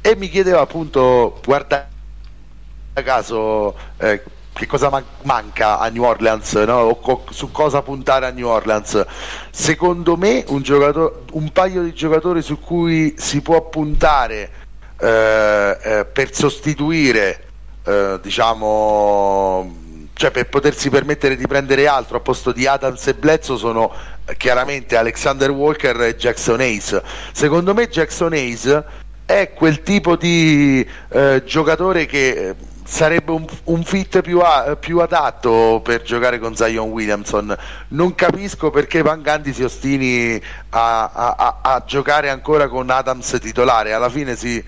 [0.00, 1.88] e mi chiedeva appunto guarda
[3.02, 4.22] caso eh,
[4.52, 6.78] che cosa man- manca a New Orleans, no?
[6.78, 9.04] o co- su cosa puntare a New Orleans.
[9.50, 10.62] Secondo me un,
[11.32, 14.50] un paio di giocatori su cui si può puntare
[14.98, 17.44] eh, eh, per sostituire,
[17.84, 19.74] eh, diciamo,
[20.14, 23.92] cioè per potersi permettere di prendere altro a posto di Adams e Bledsoe sono
[24.24, 26.98] eh, chiaramente Alexander Walker e Jackson Hayes.
[27.32, 28.84] Secondo me Jackson Hayes
[29.26, 32.54] è quel tipo di eh, giocatore che eh,
[32.86, 37.54] sarebbe un, un fit più, a, più, adatto per giocare con Zion Williamson.
[37.88, 43.92] Non capisco perché Van Gandhi si ostini a, a, a, giocare ancora con Adams titolare.
[43.92, 44.62] Alla fine si,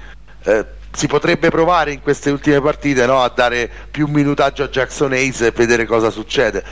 [0.45, 5.13] eh, si potrebbe provare in queste ultime partite no, a dare più minutaggio a Jackson
[5.13, 6.65] Hayes e vedere cosa succede.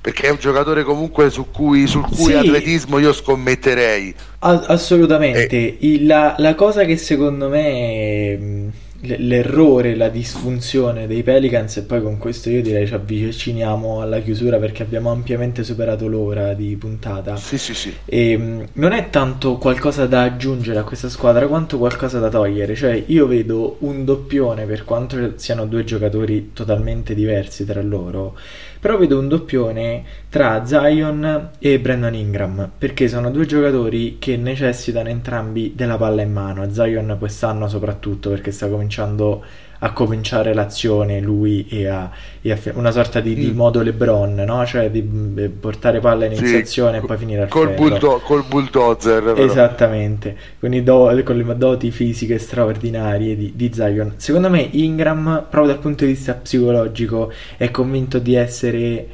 [0.00, 2.32] Perché è un giocatore comunque su cui, sul cui sì.
[2.32, 4.14] atletismo io scommetterei.
[4.38, 5.78] assolutamente.
[5.78, 6.04] E...
[6.04, 12.50] La, la cosa che secondo me l'errore, la disfunzione dei Pelicans e poi con questo
[12.50, 17.36] io direi ci avviciniamo alla chiusura perché abbiamo ampiamente superato l'ora di puntata.
[17.36, 17.94] Sì, sì, sì.
[18.04, 22.74] E, ehm, non è tanto qualcosa da aggiungere a questa squadra quanto qualcosa da togliere,
[22.74, 28.36] cioè io vedo un doppione per quanto siano due giocatori totalmente diversi tra loro
[28.78, 35.08] però vedo un doppione tra Zion e Brandon Ingram perché sono due giocatori che necessitano
[35.08, 36.70] entrambi della palla in mano.
[36.72, 39.44] Zion quest'anno soprattutto perché sta cominciando
[39.80, 42.10] a cominciare l'azione lui e a,
[42.40, 43.56] e a una sorta di, di, mm.
[43.56, 44.66] modo LeBron, no?
[44.66, 49.22] cioè di portare palla in iniziazione sì, e poi finire al col, buldo- col bulldozer.
[49.22, 49.36] Però.
[49.36, 54.14] Esattamente, con, do- con, le doti fisiche straordinarie di, di Zion.
[54.16, 59.06] Secondo me Ingram, proprio dal punto di vista psicologico, è convinto di essere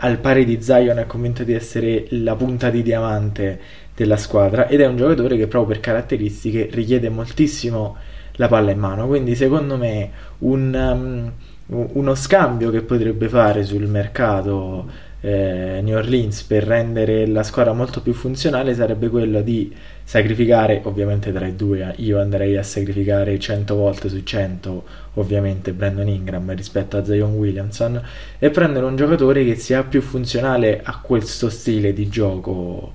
[0.00, 3.60] al pari di Zion, è convinto di essere la punta di diamante
[3.94, 7.96] della squadra ed è un giocatore che proprio per caratteristiche richiede moltissimo
[8.38, 9.06] la palla in mano.
[9.06, 11.32] Quindi secondo me un,
[11.66, 17.72] um, uno scambio che potrebbe fare sul mercato eh, New Orleans per rendere la squadra
[17.72, 19.74] molto più funzionale sarebbe quello di
[20.04, 24.84] sacrificare, ovviamente tra i due, io andrei a sacrificare 100 volte su 100
[25.14, 28.00] ovviamente Brandon Ingram rispetto a Zion Williamson
[28.38, 32.92] e prendere un giocatore che sia più funzionale a questo stile di gioco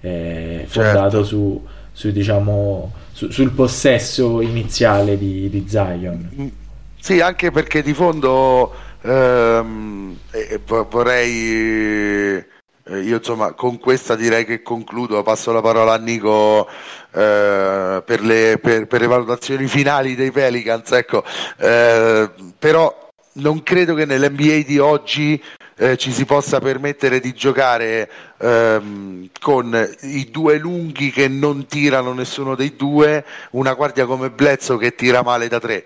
[0.00, 1.24] eh, fondato certo.
[1.24, 6.52] su, su diciamo su, sul possesso iniziale di, di, Zion.
[7.00, 12.44] Sì, anche perché di fondo ehm, eh, vorrei
[12.86, 16.68] eh, io insomma con questa direi che concludo, passo la parola a Nico
[17.12, 21.24] eh, per, le, per, per, le, valutazioni finali dei Pelicans, ecco,
[21.56, 25.42] eh, però non credo che nell'NBA di oggi
[25.76, 32.12] eh, ci si possa permettere di giocare ehm, con i due lunghi che non tirano
[32.12, 35.84] nessuno dei due, una guardia come Blezzo che tira male da tre.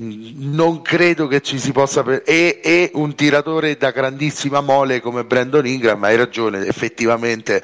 [0.00, 2.04] Non credo che ci si possa.
[2.04, 2.22] Per...
[2.24, 7.62] E, e un tiratore da grandissima mole come Brandon Ingram, hai ragione, effettivamente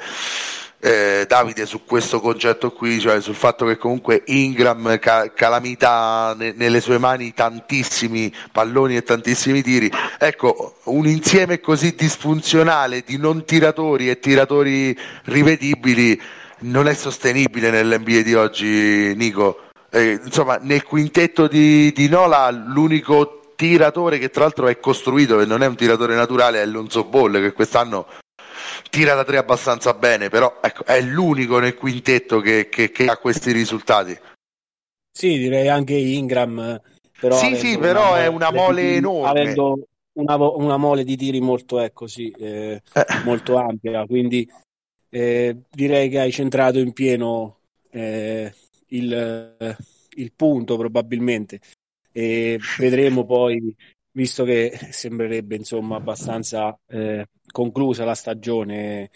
[0.85, 6.53] eh, Davide su questo concetto qui, cioè sul fatto che comunque Ingram ca- calamità ne-
[6.55, 9.91] nelle sue mani tantissimi palloni e tantissimi tiri.
[10.19, 16.21] Ecco, un insieme così disfunzionale di non tiratori e tiratori rivedibili
[16.59, 19.61] non è sostenibile nell'NBA di oggi, Nico.
[19.89, 25.45] Eh, insomma, nel quintetto di, di Nola l'unico tiratore che tra l'altro è costruito e
[25.45, 28.05] non è un tiratore naturale è Alonso Ball che quest'anno
[28.89, 33.17] tira da tre abbastanza bene, però ecco, è l'unico nel quintetto che, che, che, ha
[33.17, 34.17] questi risultati.
[35.11, 36.81] Sì, direi anche Ingram.
[37.19, 39.29] Però sì, sì, però una è una mole tiri, enorme.
[39.29, 43.05] Avendo una, una, mole di tiri molto, ecco, sì, eh, eh.
[43.23, 44.47] molto ampia, quindi
[45.09, 47.59] eh, direi che hai centrato in pieno
[47.91, 48.53] eh,
[48.87, 49.77] il,
[50.15, 51.61] il punto probabilmente.
[52.11, 53.75] E vedremo poi
[54.11, 59.09] visto che sembrerebbe insomma abbastanza eh, conclusa la stagione,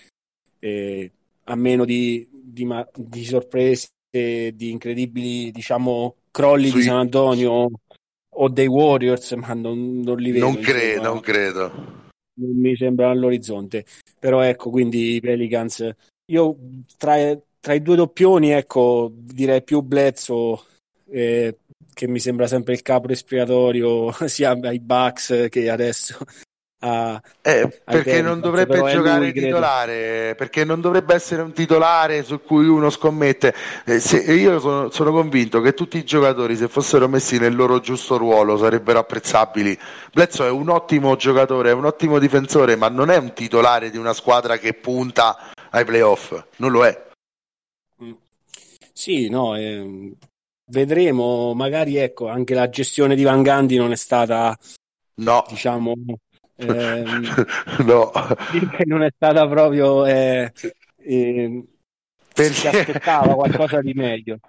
[0.60, 1.12] eh,
[1.44, 2.66] a meno di, di,
[2.96, 6.76] di sorprese, di incredibili diciamo, crolli sì.
[6.76, 7.70] di San Antonio
[8.30, 10.46] o dei Warriors, ma non, non li vedo.
[10.46, 11.72] Non credo, non credo.
[12.40, 13.84] Non mi sembrano all'orizzonte.
[14.18, 15.94] Però ecco, quindi i Pelicans,
[16.32, 16.58] io
[16.98, 17.16] tra,
[17.60, 20.58] tra i due doppioni, ecco, direi più Bledsoe
[21.12, 21.58] eh,
[21.94, 26.18] che mi sembra sempre il capo espiatorio sia ai Bucks che adesso
[26.82, 32.68] a, eh, perché non dovrebbe giocare titolare perché non dovrebbe essere un titolare su cui
[32.68, 33.54] uno scommette.
[33.84, 37.82] Eh, se, io sono, sono, convinto che tutti i giocatori se fossero messi nel loro
[37.82, 39.78] giusto ruolo sarebbero apprezzabili.
[40.14, 43.98] Bledsoe è un ottimo giocatore è un ottimo difensore ma non è un titolare di
[43.98, 46.42] una squadra che punta ai playoff.
[46.58, 47.08] Non lo è.
[48.94, 50.14] Sì no eh,
[50.68, 51.54] vedremo.
[51.54, 54.58] Magari ecco anche la gestione di Van Gandhi non è stata
[55.16, 55.44] no.
[55.50, 55.94] diciamo,
[56.60, 57.46] ehm,
[57.86, 58.12] no.
[58.76, 60.06] che non è stata proprio...
[60.06, 60.52] Eh,
[60.98, 61.64] eh,
[62.34, 62.54] Perché...
[62.54, 64.40] Si aspettava qualcosa di meglio.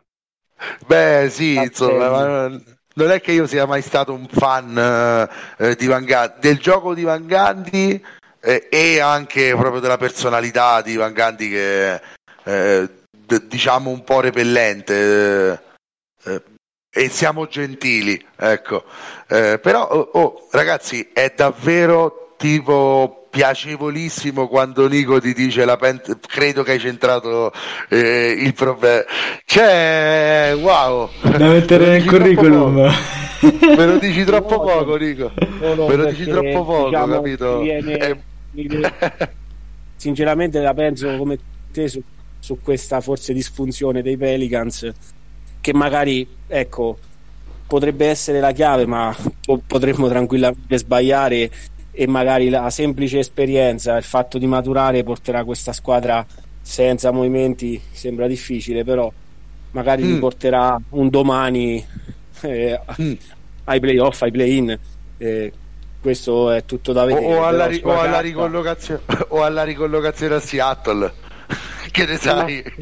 [0.86, 2.60] Beh, sì, insomma, ma
[2.94, 6.94] non è che io sia mai stato un fan eh, di Van Gandhi, del gioco
[6.94, 8.02] di Van Gandhi
[8.40, 12.00] eh, e anche proprio della personalità di Van Gandhi che
[12.44, 15.62] eh, d- diciamo un po' repellente
[16.24, 16.42] eh,
[16.92, 18.82] e siamo gentili, ecco.
[19.28, 26.02] Eh, però, oh, oh, ragazzi, è davvero tipo piacevolissimo quando Nico ti dice la pen-
[26.20, 27.52] credo che hai centrato
[27.88, 29.04] eh, il problema
[29.44, 31.08] cioè wow.
[31.22, 32.74] Da mettere nel curriculum.
[32.80, 35.30] me lo dici troppo no, poco Nico.
[35.60, 37.60] no, no, me lo dici troppo poco diciamo, capito?
[37.60, 39.28] viene, eh.
[39.94, 41.38] sinceramente la penso come
[41.70, 42.02] te su,
[42.40, 44.92] su questa forse disfunzione dei Pelicans
[45.60, 46.98] che magari ecco
[47.66, 49.14] potrebbe essere la chiave ma
[49.66, 51.50] potremmo tranquillamente sbagliare
[51.92, 56.24] e magari la semplice esperienza, il fatto di maturare porterà questa squadra
[56.60, 59.12] senza movimenti, sembra difficile, però
[59.72, 60.18] magari mm.
[60.18, 61.84] porterà un domani
[62.42, 63.12] eh, mm.
[63.64, 64.78] ai playoff, ai play-in.
[65.18, 65.52] Eh,
[66.00, 67.34] questo è tutto da vedere.
[67.34, 71.12] O, alla, ri- o, alla, ricollocazione, o alla ricollocazione a Seattle.
[71.90, 72.62] Che ne sai?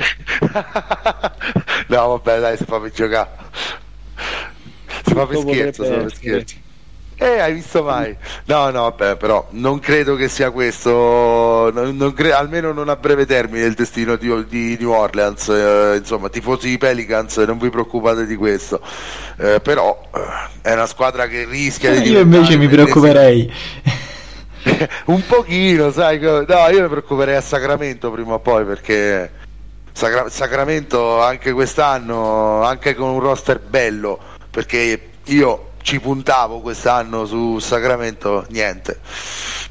[1.88, 3.30] no, vabbè, dai, si fa per giocare.
[5.04, 6.66] Si fa per scherzo, per scherzo.
[7.20, 8.16] Eh, hai visto mai?
[8.44, 12.94] No, no, vabbè, però non credo che sia questo, non, non cre- almeno non a
[12.94, 15.48] breve termine, il destino di, di New Orleans.
[15.48, 18.80] Eh, insomma, tifosi di Pelicans, non vi preoccupate di questo.
[19.36, 22.10] Eh, però eh, è una squadra che rischia di...
[22.10, 23.52] Io invece mi preoccuperei.
[25.06, 29.30] un pochino, sai, no, io mi preoccuperei a Sacramento prima o poi perché
[29.92, 34.18] Sacra- Sacramento anche quest'anno, anche con un roster bello,
[34.50, 39.00] perché io ci puntavo quest'anno su Sacramento, niente.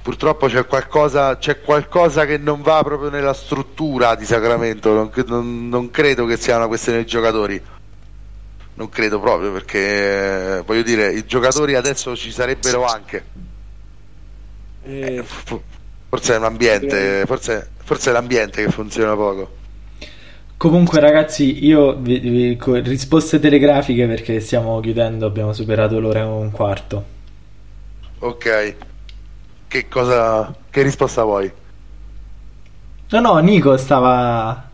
[0.01, 5.69] Purtroppo c'è qualcosa, c'è qualcosa che non va proprio nella struttura di Sacramento, non, non,
[5.69, 7.61] non credo che sia una questione di giocatori.
[8.73, 13.25] Non credo proprio perché voglio dire, i giocatori adesso ci sarebbero anche.
[14.87, 19.55] Eh, forse è un ambiente, forse, forse è l'ambiente che funziona poco.
[20.55, 26.51] Comunque ragazzi, io vi, vi, risposte telegrafiche perché stiamo chiudendo, abbiamo superato l'ora e un
[26.51, 27.03] quarto.
[28.19, 28.75] Ok.
[29.67, 31.51] Che cosa che risposta vuoi?
[33.09, 34.69] No, no, Nico stava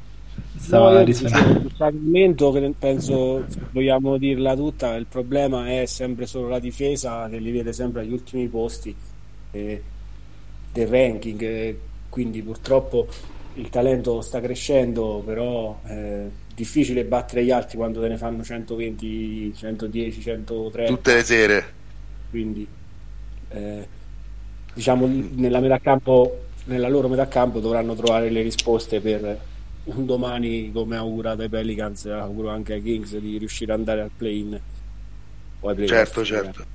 [0.56, 2.76] stava no, rispondendo.
[2.78, 8.02] Penso vogliamo dirla tutta, il problema è sempre solo la difesa che li vede sempre
[8.02, 8.96] agli ultimi posti
[9.54, 9.82] eh,
[10.74, 11.80] del ranking, eh,
[12.10, 13.08] quindi purtroppo
[13.56, 16.26] il talento sta crescendo, però è
[16.56, 20.92] difficile battere gli altri quando te ne fanno 120, 110, 130.
[20.92, 21.66] Tutte le sere.
[22.32, 22.68] Quindi,
[23.50, 23.88] eh,
[24.74, 29.40] diciamo, nella metà campo, nella loro metà campo dovranno trovare le risposte per
[29.86, 34.12] un domani, come augurato ai Pelicans, auguro anche ai Kings di riuscire ad andare al
[34.16, 34.60] play-in.
[35.86, 36.73] Certo, certo.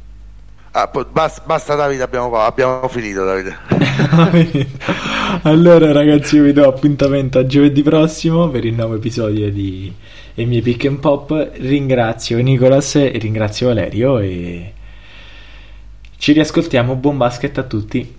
[0.72, 3.56] Ah, basta, basta, Davide, abbiamo, abbiamo finito Davide.
[5.42, 9.92] allora ragazzi io vi do appuntamento a giovedì prossimo per il nuovo episodio di
[10.34, 11.52] I miei pick and pop.
[11.54, 14.74] Ringrazio Nicolas e ringrazio Valerio e
[16.18, 16.96] ci riascoltiamo.
[16.96, 18.16] Buon basket a tutti.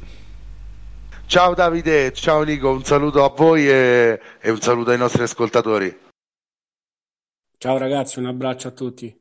[1.27, 5.95] Ciao Davide, ciao Nico, un saluto a voi e, e un saluto ai nostri ascoltatori.
[7.59, 9.18] Ciao ragazzi, un abbraccio a tutti.